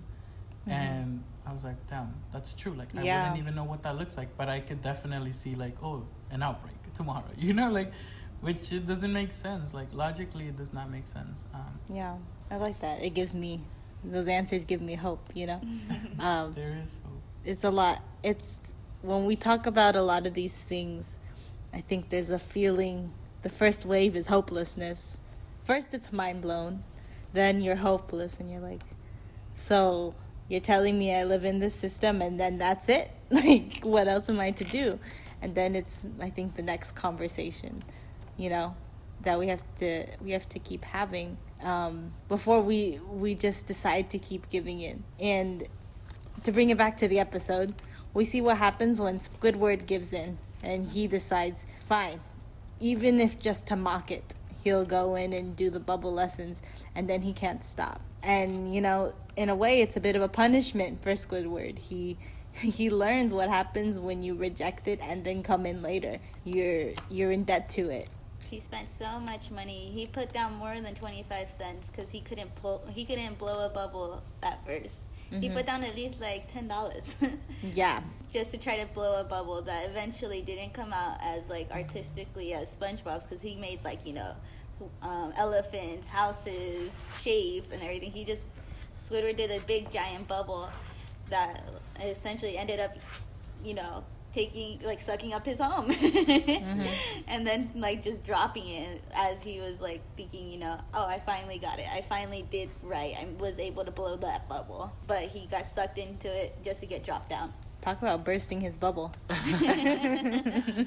And 0.67 1.21
I 1.47 1.54
was 1.54 1.63
like, 1.63 1.76
damn, 1.89 2.13
that's 2.32 2.54
true. 2.54 2.74
Like 2.74 2.95
I 2.95 3.04
Yeah. 3.04 3.24
wouldn't 3.24 3.39
even 3.39 3.56
know 3.56 3.63
what 3.63 3.82
that 3.84 3.97
looks 3.97 4.17
like, 4.17 4.28
but 4.38 4.47
I 4.47 4.60
could 4.60 4.84
definitely 4.84 5.34
see 5.34 5.56
like, 5.56 5.74
oh, 5.84 6.04
an 6.32 6.43
outbreak 6.43 6.76
tomorrow. 6.95 7.24
You 7.38 7.54
know, 7.54 7.71
like 7.71 7.91
which 8.41 8.71
it 8.71 8.88
doesn't 8.88 9.13
make 9.13 9.32
sense. 9.32 9.74
Like 9.74 9.88
logically, 9.93 10.47
it 10.47 10.58
does 10.58 10.74
not 10.74 10.89
make 10.91 11.08
sense. 11.08 11.43
Um, 11.54 11.62
Yeah, 11.89 12.15
I 12.50 12.58
like 12.58 12.80
that. 12.82 13.02
It 13.04 13.12
gives 13.13 13.34
me 13.34 13.60
those 14.04 14.28
answers 14.28 14.65
give 14.65 14.82
me 14.82 14.95
hope. 14.95 15.21
You 15.34 15.47
know, 15.47 15.62
um, 16.19 16.54
there 16.54 16.78
is 16.84 16.97
hope. 17.04 17.21
it's 17.45 17.63
a 17.63 17.71
lot. 17.71 18.02
It's 18.24 18.60
when 19.02 19.26
we 19.26 19.36
talk 19.36 19.65
about 19.65 19.95
a 19.95 20.02
lot 20.02 20.28
of 20.28 20.34
these 20.36 20.58
things, 20.58 21.17
I 21.74 21.82
think 21.82 22.10
there's 22.10 22.30
a 22.30 22.39
feeling. 22.39 23.12
The 23.41 23.50
first 23.50 23.86
wave 23.86 24.15
is 24.15 24.28
hopelessness. 24.28 25.17
First, 25.65 25.93
it's 25.95 26.13
mind 26.13 26.43
blown. 26.43 26.84
Then 27.34 27.62
you're 27.62 27.78
hopeless, 27.78 28.39
and 28.39 28.52
you're 28.52 28.60
like, 28.62 28.82
so 29.56 30.13
you're 30.51 30.59
telling 30.59 30.99
me 30.99 31.15
I 31.15 31.23
live 31.23 31.45
in 31.45 31.59
this 31.59 31.73
system, 31.73 32.21
and 32.21 32.37
then 32.39 32.57
that's 32.57 32.89
it. 32.89 33.09
Like, 33.31 33.79
what 33.83 34.09
else 34.09 34.27
am 34.29 34.41
I 34.41 34.51
to 34.51 34.65
do? 34.65 34.99
And 35.41 35.55
then 35.55 35.73
it's, 35.73 36.05
I 36.21 36.29
think, 36.29 36.57
the 36.57 36.61
next 36.61 36.91
conversation, 36.91 37.81
you 38.37 38.49
know, 38.49 38.75
that 39.23 39.39
we 39.39 39.47
have 39.47 39.61
to 39.79 40.05
we 40.21 40.31
have 40.31 40.49
to 40.49 40.59
keep 40.59 40.83
having 40.83 41.37
um, 41.63 42.11
before 42.27 42.59
we 42.61 42.99
we 43.09 43.35
just 43.35 43.67
decide 43.67 44.09
to 44.09 44.19
keep 44.19 44.49
giving 44.49 44.81
in. 44.81 45.03
And 45.21 45.63
to 46.43 46.51
bring 46.51 46.69
it 46.69 46.77
back 46.77 46.97
to 46.97 47.07
the 47.07 47.19
episode, 47.19 47.73
we 48.13 48.25
see 48.25 48.41
what 48.41 48.57
happens 48.57 48.99
when 48.99 49.19
Squidward 49.19 49.87
gives 49.87 50.11
in 50.11 50.37
and 50.61 50.89
he 50.89 51.07
decides, 51.07 51.65
fine, 51.85 52.19
even 52.81 53.21
if 53.21 53.39
just 53.39 53.67
to 53.67 53.77
mock 53.77 54.11
it, 54.11 54.35
he'll 54.63 54.86
go 54.86 55.15
in 55.15 55.34
and 55.34 55.56
do 55.56 55.69
the 55.69 55.80
bubble 55.80 56.13
lessons 56.13 56.62
and 56.95 57.10
then 57.10 57.21
he 57.21 57.34
can't 57.34 57.63
stop. 57.63 58.02
And 58.24 58.74
you 58.74 58.82
know, 58.82 59.13
in 59.36 59.50
a 59.50 59.56
way 59.56 59.82
it's 59.82 59.97
a 59.97 60.02
bit 60.02 60.15
of 60.15 60.21
a 60.21 60.28
punishment 60.28 61.02
for 61.02 61.12
Squidward. 61.12 61.78
He 61.78 62.17
he 62.54 62.89
learns 62.89 63.34
what 63.34 63.50
happens 63.50 63.97
when 63.97 64.24
you 64.24 64.36
reject 64.36 64.88
it 64.88 65.00
and 65.02 65.24
then 65.24 65.43
come 65.43 65.65
in 65.65 65.82
later. 65.82 66.17
You're 66.43 66.91
you're 67.10 67.32
in 67.32 67.43
debt 67.43 67.69
to 67.71 67.89
it. 67.89 68.08
He 68.50 68.60
spent 68.60 68.89
so 68.89 69.19
much 69.19 69.50
money. 69.50 69.89
He 69.93 70.08
put 70.08 70.34
down 70.34 70.56
more 70.56 70.78
than 70.82 70.93
25 70.93 71.50
cents 71.50 71.89
because 71.89 72.12
he 72.12 72.19
couldn't 72.19 72.54
pull 72.58 72.86
he 72.93 73.06
couldn't 73.06 73.39
blow 73.39 73.65
a 73.65 73.69
bubble 73.69 74.21
at 74.43 74.60
1st 75.32 75.41
He 75.41 75.50
put 75.50 75.65
down 75.65 75.84
at 75.84 75.96
least 75.96 76.22
like 76.22 76.52
$10. 76.52 77.15
Yeah. 77.74 78.02
just 78.34 78.52
to 78.52 78.58
try 78.58 78.78
to 78.84 78.91
blow 78.94 79.20
a 79.20 79.24
bubble 79.24 79.62
that 79.63 79.89
eventually 79.89 80.41
didn't 80.41 80.74
come 80.74 80.91
out 80.94 81.17
as 81.22 81.50
like 81.50 81.70
artistically 81.72 82.54
as 82.54 82.76
SpongeBob's 82.76 83.26
because 83.26 83.41
he 83.41 83.56
made 83.56 83.84
like 83.84 84.06
you 84.06 84.13
know 84.13 84.34
um, 85.02 85.34
elephants, 85.38 86.08
houses, 86.08 87.15
shapes, 87.22 87.72
and 87.72 87.82
everything. 87.84 88.12
He 88.12 88.26
just 88.26 88.44
Squidward 89.02 89.38
did 89.38 89.52
a 89.52 89.60
big 89.65 89.91
giant 89.91 90.28
bubble 90.28 90.70
that 91.30 91.62
essentially 92.02 92.58
ended 92.58 92.80
up, 92.80 92.91
you 93.63 93.74
know, 93.74 94.04
taking 94.34 94.80
like 94.84 95.02
sucking 95.02 95.34
up 95.34 95.46
his 95.46 95.60
home. 95.60 95.91
Mm-hmm. 96.02 96.84
and 97.28 97.46
then 97.46 97.70
like 97.76 98.04
just 98.04 98.26
dropping 98.26 98.67
it 98.67 99.02
as 99.15 99.41
he 99.41 99.60
was 99.60 99.82
like 99.82 100.02
thinking 100.15 100.48
you 100.48 100.60
know 100.60 100.78
oh 100.94 101.06
i 101.06 101.20
finally 101.20 101.58
got 101.58 101.80
it. 101.80 101.86
I 101.91 102.02
finally 102.02 102.46
did 102.52 102.70
right. 102.84 103.15
I 103.17 103.28
was 103.39 103.60
able 103.60 103.84
to 103.86 103.91
blow 103.91 104.15
that 104.17 104.48
bubble. 104.48 104.91
But 105.08 105.24
he 105.24 105.48
got 105.48 105.65
sucked 105.65 105.98
into 105.98 106.28
it 106.28 106.56
just 106.63 106.80
to 106.82 106.86
get 106.86 107.04
dropped 107.04 107.30
down 107.30 107.52
Talk 107.82 108.00
about 108.02 108.24
bursting 108.24 108.62
his 108.62 108.76
bubble. 108.76 109.12
I 109.30 110.86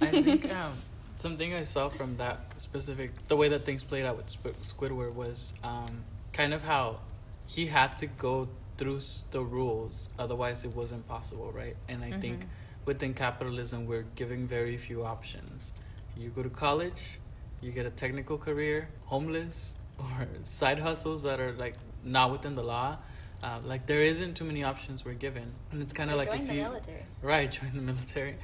think 0.00 0.52
um, 0.54 0.72
something 1.16 1.52
I 1.52 1.64
saw 1.64 1.88
from 1.88 2.16
that 2.18 2.38
specific, 2.58 3.10
the 3.26 3.36
way 3.36 3.48
that 3.48 3.64
things 3.64 3.82
played 3.82 4.04
out 4.04 4.16
with 4.16 4.30
Sp- 4.30 4.54
Squidward 4.62 5.14
was 5.14 5.52
um, 5.64 6.04
kind 6.32 6.54
of 6.54 6.62
how 6.62 6.98
he 7.48 7.66
had 7.66 7.96
to 7.98 8.06
go 8.06 8.46
through 8.78 9.00
the 9.30 9.40
rules, 9.40 10.10
otherwise 10.18 10.64
it 10.64 10.74
wasn't 10.74 11.06
possible, 11.08 11.52
right? 11.54 11.74
And 11.88 12.04
I 12.04 12.10
think 12.12 12.40
within 12.84 13.14
capitalism, 13.14 13.86
we're 13.86 14.04
giving 14.14 14.46
very 14.46 14.76
few 14.76 15.04
options. 15.04 15.72
You 16.16 16.30
go 16.30 16.42
to 16.42 16.48
college, 16.48 17.18
you 17.62 17.72
get 17.72 17.86
a 17.86 17.90
technical 17.90 18.38
career, 18.38 18.88
homeless, 19.06 19.76
or 19.98 20.26
side 20.44 20.78
hustles 20.78 21.22
that 21.22 21.40
are 21.40 21.52
like 21.52 21.74
not 22.04 22.30
within 22.30 22.54
the 22.54 22.62
law. 22.62 22.96
Uh, 23.42 23.58
like 23.64 23.86
there 23.86 24.02
isn't 24.02 24.34
too 24.34 24.44
many 24.44 24.64
options 24.64 25.04
we're 25.04 25.12
given, 25.12 25.44
and 25.70 25.82
it's 25.82 25.92
kind 25.92 26.10
of 26.10 26.16
like 26.16 26.28
join 26.28 26.40
if 26.40 26.46
the 26.46 26.54
you 26.54 26.62
military 26.62 27.02
right 27.22 27.52
join 27.60 27.70
the 27.74 27.82
military 27.82 28.34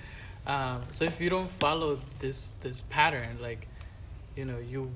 um, 0.46 0.82
so 0.92 1.04
if 1.04 1.20
you 1.20 1.30
don't 1.30 1.48
follow 1.48 1.98
this 2.18 2.50
this 2.60 2.82
pattern 2.82 3.38
like 3.40 3.66
you 4.36 4.44
know 4.44 4.58
you 4.58 4.90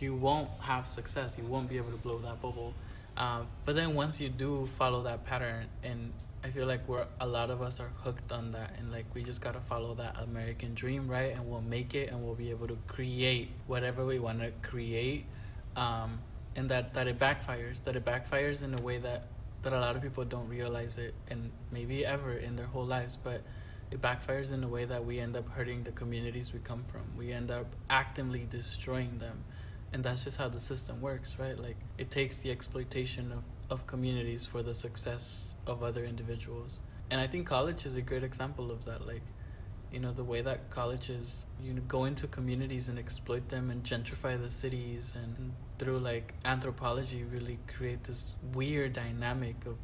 you 0.00 0.14
won't 0.14 0.48
have 0.60 0.86
success 0.86 1.36
you 1.38 1.44
won't 1.44 1.68
be 1.68 1.76
able 1.76 1.90
to 1.90 1.96
blow 1.98 2.18
that 2.18 2.40
bubble 2.42 2.74
um, 3.18 3.46
but 3.66 3.74
then 3.74 3.94
once 3.94 4.20
you 4.20 4.28
do 4.28 4.68
follow 4.78 5.02
that 5.02 5.26
pattern 5.26 5.66
and 5.84 6.12
i 6.44 6.48
feel 6.48 6.66
like 6.66 6.80
we're 6.88 7.04
a 7.20 7.26
lot 7.26 7.50
of 7.50 7.60
us 7.60 7.80
are 7.80 7.90
hooked 8.02 8.32
on 8.32 8.52
that 8.52 8.70
and 8.78 8.90
like 8.92 9.04
we 9.14 9.22
just 9.22 9.42
gotta 9.42 9.60
follow 9.60 9.92
that 9.94 10.16
american 10.22 10.72
dream 10.74 11.06
right? 11.08 11.34
And 11.34 11.50
we'll 11.50 11.60
make 11.62 11.94
it 11.94 12.10
and 12.10 12.24
we'll 12.24 12.36
be 12.36 12.50
able 12.50 12.68
to 12.68 12.78
create 12.86 13.48
whatever 13.66 14.06
we 14.06 14.18
want 14.18 14.40
to 14.40 14.50
create 14.62 15.24
um, 15.76 16.18
and 16.56 16.68
that 16.70 16.94
that 16.94 17.06
it 17.06 17.18
backfires 17.18 17.82
that 17.84 17.96
it 17.96 18.04
backfires 18.04 18.62
in 18.62 18.78
a 18.78 18.82
way 18.82 18.98
that 18.98 19.22
that 19.62 19.72
a 19.72 19.80
lot 19.80 19.96
of 19.96 20.02
people 20.02 20.24
don't 20.24 20.48
realize 20.48 20.96
it 20.96 21.12
and 21.30 21.50
maybe 21.72 22.06
ever 22.06 22.32
in 22.34 22.54
their 22.56 22.66
whole 22.66 22.84
lives 22.84 23.16
but 23.16 23.42
it 23.90 24.02
backfires 24.02 24.52
in 24.52 24.62
a 24.64 24.68
way 24.68 24.84
that 24.84 25.02
we 25.02 25.18
end 25.18 25.36
up 25.36 25.48
hurting 25.48 25.82
the 25.82 25.92
communities 25.92 26.52
we 26.52 26.60
come 26.60 26.82
from. 26.92 27.00
We 27.16 27.32
end 27.32 27.50
up 27.50 27.66
actively 27.88 28.46
destroying 28.50 29.18
them 29.18 29.38
and 29.92 30.04
that's 30.04 30.24
just 30.24 30.36
how 30.36 30.48
the 30.48 30.60
system 30.60 31.00
works 31.00 31.38
right? 31.38 31.58
Like 31.58 31.76
it 31.98 32.10
takes 32.10 32.38
the 32.38 32.50
exploitation 32.50 33.32
of, 33.32 33.44
of 33.70 33.86
communities 33.86 34.44
for 34.44 34.62
the 34.62 34.74
success 34.74 35.54
of 35.66 35.82
other 35.82 36.04
individuals. 36.04 36.78
And 37.10 37.20
i 37.20 37.26
think 37.26 37.46
college 37.46 37.86
is 37.86 37.94
a 37.96 38.02
great 38.02 38.22
example 38.22 38.70
of 38.70 38.84
that 38.84 39.06
like 39.06 39.22
you 39.92 40.00
know 40.00 40.12
the 40.12 40.24
way 40.24 40.40
that 40.42 40.58
colleges 40.70 41.46
you 41.62 41.72
know, 41.72 41.82
go 41.88 42.04
into 42.04 42.26
communities 42.26 42.88
and 42.88 42.98
exploit 42.98 43.48
them 43.48 43.70
and 43.70 43.82
gentrify 43.84 44.40
the 44.40 44.50
cities 44.50 45.14
and 45.16 45.52
through 45.78 45.98
like 45.98 46.34
anthropology 46.44 47.24
really 47.32 47.58
create 47.76 48.02
this 48.04 48.34
weird 48.54 48.92
dynamic 48.92 49.56
of 49.66 49.76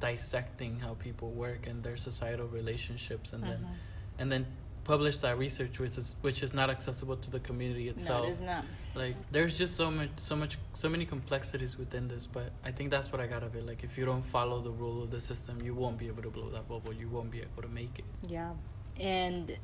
dissecting 0.00 0.78
how 0.78 0.94
people 0.94 1.30
work 1.32 1.66
and 1.66 1.82
their 1.82 1.96
societal 1.96 2.46
relationships 2.48 3.32
and 3.32 3.42
then 3.42 3.52
uh-huh. 3.52 4.20
and 4.20 4.30
then 4.30 4.46
publish 4.84 5.18
that 5.18 5.36
research 5.38 5.78
which 5.80 5.98
is 5.98 6.14
which 6.22 6.42
is 6.42 6.54
not 6.54 6.70
accessible 6.70 7.16
to 7.16 7.30
the 7.30 7.40
community 7.40 7.88
itself 7.88 8.22
No, 8.22 8.28
it 8.28 8.32
is 8.32 8.40
not. 8.40 8.64
Like 8.98 9.14
there's 9.30 9.56
just 9.56 9.76
so 9.76 9.90
much 9.90 10.10
so 10.16 10.34
much 10.36 10.58
so 10.74 10.88
many 10.88 11.06
complexities 11.06 11.78
within 11.78 12.08
this 12.08 12.26
but 12.26 12.50
i 12.64 12.70
think 12.70 12.90
that's 12.90 13.10
what 13.12 13.20
i 13.20 13.26
got 13.26 13.42
of 13.42 13.54
it 13.54 13.64
like 13.64 13.82
if 13.84 13.96
you 13.96 14.04
don't 14.04 14.24
follow 14.24 14.60
the 14.60 14.70
rule 14.70 15.02
of 15.02 15.10
the 15.10 15.20
system 15.20 15.60
you 15.62 15.74
won't 15.74 15.98
be 15.98 16.08
able 16.08 16.22
to 16.22 16.30
blow 16.30 16.48
that 16.48 16.68
bubble 16.68 16.92
you 16.92 17.08
won't 17.08 17.30
be 17.30 17.38
able 17.38 17.62
to 17.62 17.68
make 17.68 17.98
it 17.98 18.04
Yeah. 18.28 18.52
And 19.00 19.56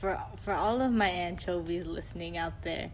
for 0.00 0.18
for 0.42 0.52
all 0.52 0.80
of 0.80 0.92
my 0.92 1.08
anchovies 1.08 1.86
listening 1.86 2.36
out 2.38 2.64
there, 2.64 2.90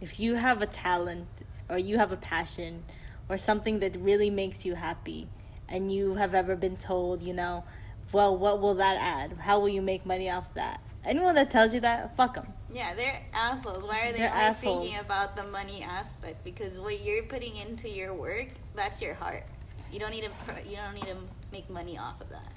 if 0.00 0.20
you 0.20 0.34
have 0.34 0.60
a 0.62 0.66
talent 0.66 1.26
or 1.68 1.78
you 1.78 1.96
have 1.98 2.12
a 2.12 2.16
passion 2.16 2.82
or 3.28 3.36
something 3.38 3.80
that 3.80 3.96
really 3.96 4.30
makes 4.30 4.64
you 4.66 4.74
happy 4.74 5.26
and 5.68 5.90
you 5.90 6.14
have 6.16 6.34
ever 6.34 6.54
been 6.54 6.76
told, 6.76 7.22
you 7.22 7.32
know, 7.32 7.64
well, 8.12 8.36
what 8.36 8.60
will 8.60 8.74
that 8.74 8.98
add? 9.00 9.38
How 9.38 9.58
will 9.58 9.70
you 9.70 9.80
make 9.80 10.04
money 10.04 10.28
off 10.30 10.52
that? 10.54 10.80
Anyone 11.04 11.34
that 11.36 11.50
tells 11.50 11.72
you 11.72 11.80
that, 11.80 12.14
fuck 12.16 12.34
them. 12.34 12.46
Yeah, 12.72 12.94
they're 12.94 13.20
assholes. 13.34 13.84
Why 13.84 14.08
are 14.08 14.12
they 14.12 14.26
only 14.26 14.54
thinking 14.54 14.98
about 15.04 15.36
the 15.36 15.44
money 15.44 15.82
aspect? 15.82 16.42
Because 16.44 16.80
what 16.80 17.00
you're 17.02 17.24
putting 17.24 17.56
into 17.56 17.88
your 17.88 18.14
work, 18.14 18.48
that's 18.74 19.02
your 19.02 19.14
heart. 19.14 19.44
You 19.90 19.98
don't 19.98 20.10
need 20.10 20.24
to. 20.24 20.68
You 20.68 20.76
don't 20.76 20.94
need 20.94 21.04
to 21.04 21.16
make 21.52 21.68
money 21.68 21.98
off 21.98 22.20
of 22.20 22.30
that. 22.30 22.48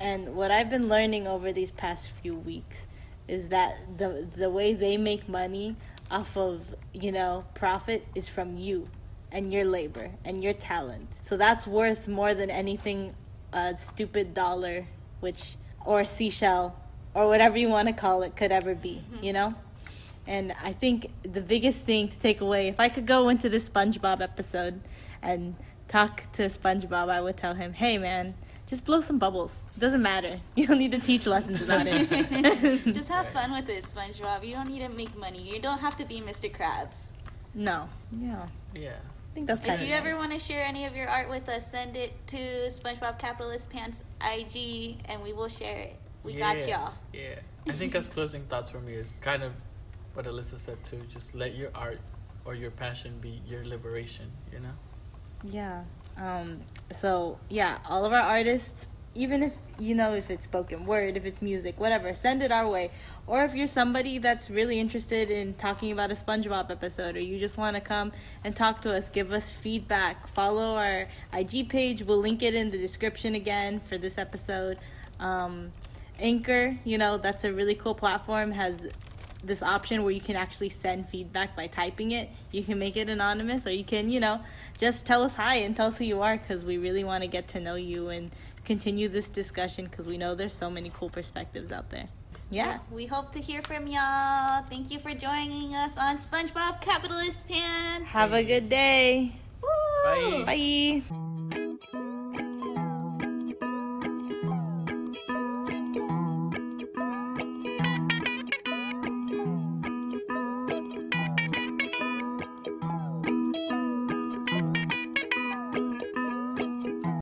And 0.00 0.36
what 0.36 0.50
I've 0.50 0.70
been 0.70 0.88
learning 0.88 1.26
over 1.26 1.52
these 1.52 1.70
past 1.72 2.06
few 2.22 2.36
weeks 2.36 2.86
is 3.26 3.48
that 3.48 3.76
the 3.98 4.28
the 4.36 4.50
way 4.50 4.72
they 4.72 4.96
make 4.96 5.28
money 5.28 5.74
off 6.10 6.36
of, 6.36 6.62
you 6.92 7.12
know, 7.12 7.44
profit 7.54 8.04
is 8.14 8.28
from 8.28 8.56
you 8.56 8.88
and 9.32 9.52
your 9.52 9.64
labor 9.64 10.10
and 10.24 10.42
your 10.42 10.52
talent. 10.52 11.12
So 11.14 11.36
that's 11.36 11.66
worth 11.66 12.08
more 12.08 12.34
than 12.34 12.50
anything 12.50 13.14
a 13.52 13.76
stupid 13.76 14.32
dollar 14.34 14.84
which 15.20 15.56
or 15.84 16.04
seashell 16.04 16.76
or 17.14 17.28
whatever 17.28 17.58
you 17.58 17.68
want 17.68 17.88
to 17.88 17.94
call 17.94 18.22
it 18.22 18.36
could 18.36 18.52
ever 18.52 18.74
be, 18.74 19.02
mm-hmm. 19.12 19.24
you 19.24 19.32
know? 19.32 19.54
And 20.26 20.52
I 20.62 20.72
think 20.72 21.10
the 21.22 21.40
biggest 21.40 21.82
thing 21.82 22.08
to 22.08 22.18
take 22.18 22.40
away, 22.40 22.68
if 22.68 22.78
I 22.78 22.88
could 22.88 23.06
go 23.06 23.28
into 23.28 23.48
this 23.48 23.68
SpongeBob 23.68 24.20
episode 24.20 24.80
and 25.22 25.56
talk 25.88 26.22
to 26.34 26.42
SpongeBob, 26.48 27.08
I 27.08 27.20
would 27.20 27.36
tell 27.36 27.54
him, 27.54 27.72
"Hey, 27.72 27.98
man, 27.98 28.34
just 28.70 28.86
blow 28.86 29.00
some 29.00 29.18
bubbles. 29.18 29.58
Doesn't 29.78 30.00
matter. 30.00 30.38
You 30.54 30.68
don't 30.68 30.78
need 30.78 30.92
to 30.92 31.00
teach 31.00 31.26
lessons 31.26 31.60
about 31.62 31.86
it. 31.88 32.08
Just 32.94 33.08
have 33.08 33.28
fun 33.30 33.50
with 33.50 33.68
it, 33.68 33.84
SpongeBob. 33.84 34.46
You 34.46 34.52
don't 34.52 34.68
need 34.68 34.80
to 34.80 34.88
make 34.90 35.16
money. 35.16 35.40
You 35.40 35.58
don't 35.58 35.78
have 35.78 35.96
to 35.96 36.04
be 36.04 36.20
Mr. 36.20 36.48
Krabs. 36.48 37.10
no, 37.54 37.88
yeah, 38.12 38.46
yeah 38.74 38.90
I 39.30 39.34
think 39.34 39.46
that's 39.48 39.64
kind 39.64 39.74
If 39.74 39.80
of. 39.80 39.88
you 39.88 39.94
ever 39.94 40.16
want 40.16 40.32
to 40.32 40.38
share 40.38 40.64
any 40.64 40.84
of 40.84 40.94
your 40.94 41.08
art 41.08 41.28
with 41.28 41.48
us, 41.48 41.70
send 41.70 41.96
it 41.96 42.12
to 42.28 42.36
SpongeBob 42.36 43.18
Capitalist 43.18 43.70
Pants 43.70 44.04
IG, 44.20 44.98
and 45.06 45.22
we 45.22 45.32
will 45.32 45.48
share 45.48 45.78
it. 45.78 45.96
We 46.24 46.34
got 46.34 46.58
y'all. 46.68 46.92
Yeah. 47.12 47.36
I 47.68 47.72
think 47.72 47.94
as 47.94 48.08
closing 48.08 48.42
thoughts 48.42 48.70
for 48.70 48.80
me 48.80 48.94
is 48.94 49.14
kind 49.20 49.42
of 49.42 49.52
what 50.14 50.26
Alyssa 50.26 50.58
said 50.58 50.76
too. 50.84 51.00
Just 51.12 51.34
let 51.34 51.54
your 51.54 51.70
art 51.74 52.00
or 52.44 52.54
your 52.54 52.70
passion 52.70 53.12
be 53.20 53.40
your 53.46 53.64
liberation, 53.64 54.26
you 54.52 54.60
know? 54.60 54.72
Yeah. 55.44 55.84
Um, 56.16 56.58
so 56.94 57.38
yeah, 57.48 57.78
all 57.88 58.04
of 58.04 58.12
our 58.12 58.20
artists, 58.20 58.88
even 59.14 59.42
if 59.42 59.52
you 59.78 59.94
know 59.94 60.14
if 60.14 60.30
it's 60.30 60.44
spoken 60.44 60.84
word, 60.86 61.16
if 61.16 61.24
it's 61.24 61.42
music, 61.42 61.80
whatever, 61.80 62.12
send 62.12 62.42
it 62.42 62.52
our 62.52 62.68
way. 62.68 62.90
Or 63.26 63.44
if 63.44 63.54
you're 63.54 63.66
somebody 63.66 64.18
that's 64.18 64.50
really 64.50 64.78
interested 64.78 65.30
in 65.30 65.54
talking 65.54 65.92
about 65.92 66.10
a 66.10 66.14
SpongeBob 66.14 66.70
episode, 66.70 67.16
or 67.16 67.20
you 67.20 67.38
just 67.38 67.56
want 67.56 67.76
to 67.76 67.80
come 67.80 68.12
and 68.44 68.54
talk 68.54 68.82
to 68.82 68.94
us, 68.94 69.08
give 69.08 69.32
us 69.32 69.50
feedback. 69.50 70.26
Follow 70.28 70.76
our 70.76 71.06
IG 71.32 71.68
page. 71.68 72.02
We'll 72.02 72.18
link 72.18 72.42
it 72.42 72.54
in 72.54 72.70
the 72.70 72.78
description 72.78 73.34
again 73.34 73.80
for 73.80 73.96
this 73.98 74.18
episode. 74.18 74.78
Um, 75.18 75.72
Anchor, 76.20 76.76
you 76.84 76.98
know, 76.98 77.16
that's 77.16 77.44
a 77.44 77.52
really 77.52 77.74
cool 77.74 77.94
platform. 77.94 78.52
Has 78.52 78.90
this 79.42 79.62
option 79.62 80.02
where 80.02 80.12
you 80.12 80.20
can 80.20 80.36
actually 80.36 80.68
send 80.68 81.06
feedback 81.06 81.56
by 81.56 81.66
typing 81.66 82.12
it. 82.12 82.28
You 82.52 82.62
can 82.62 82.78
make 82.78 82.96
it 82.96 83.08
anonymous, 83.08 83.66
or 83.66 83.70
you 83.70 83.84
can, 83.84 84.10
you 84.10 84.20
know, 84.20 84.40
just 84.78 85.06
tell 85.06 85.22
us 85.22 85.34
hi 85.34 85.56
and 85.56 85.74
tell 85.74 85.88
us 85.88 85.98
who 85.98 86.04
you 86.04 86.20
are 86.22 86.36
because 86.36 86.64
we 86.64 86.78
really 86.78 87.04
want 87.04 87.22
to 87.22 87.28
get 87.28 87.48
to 87.48 87.60
know 87.60 87.74
you 87.74 88.08
and 88.08 88.30
continue 88.64 89.08
this 89.08 89.28
discussion 89.28 89.86
because 89.86 90.06
we 90.06 90.18
know 90.18 90.34
there's 90.34 90.54
so 90.54 90.70
many 90.70 90.90
cool 90.94 91.08
perspectives 91.08 91.72
out 91.72 91.90
there. 91.90 92.06
Yeah. 92.50 92.78
We 92.90 93.06
hope 93.06 93.32
to 93.32 93.40
hear 93.40 93.62
from 93.62 93.86
y'all. 93.86 94.62
Thank 94.64 94.90
you 94.90 94.98
for 94.98 95.14
joining 95.14 95.74
us 95.74 95.96
on 95.96 96.18
SpongeBob 96.18 96.80
Capitalist 96.80 97.48
Pants. 97.48 98.06
Have 98.08 98.32
a 98.32 98.42
good 98.42 98.68
day. 98.68 99.32
Woo! 99.62 100.44
Bye. 100.44 101.02
Bye. 101.10 101.26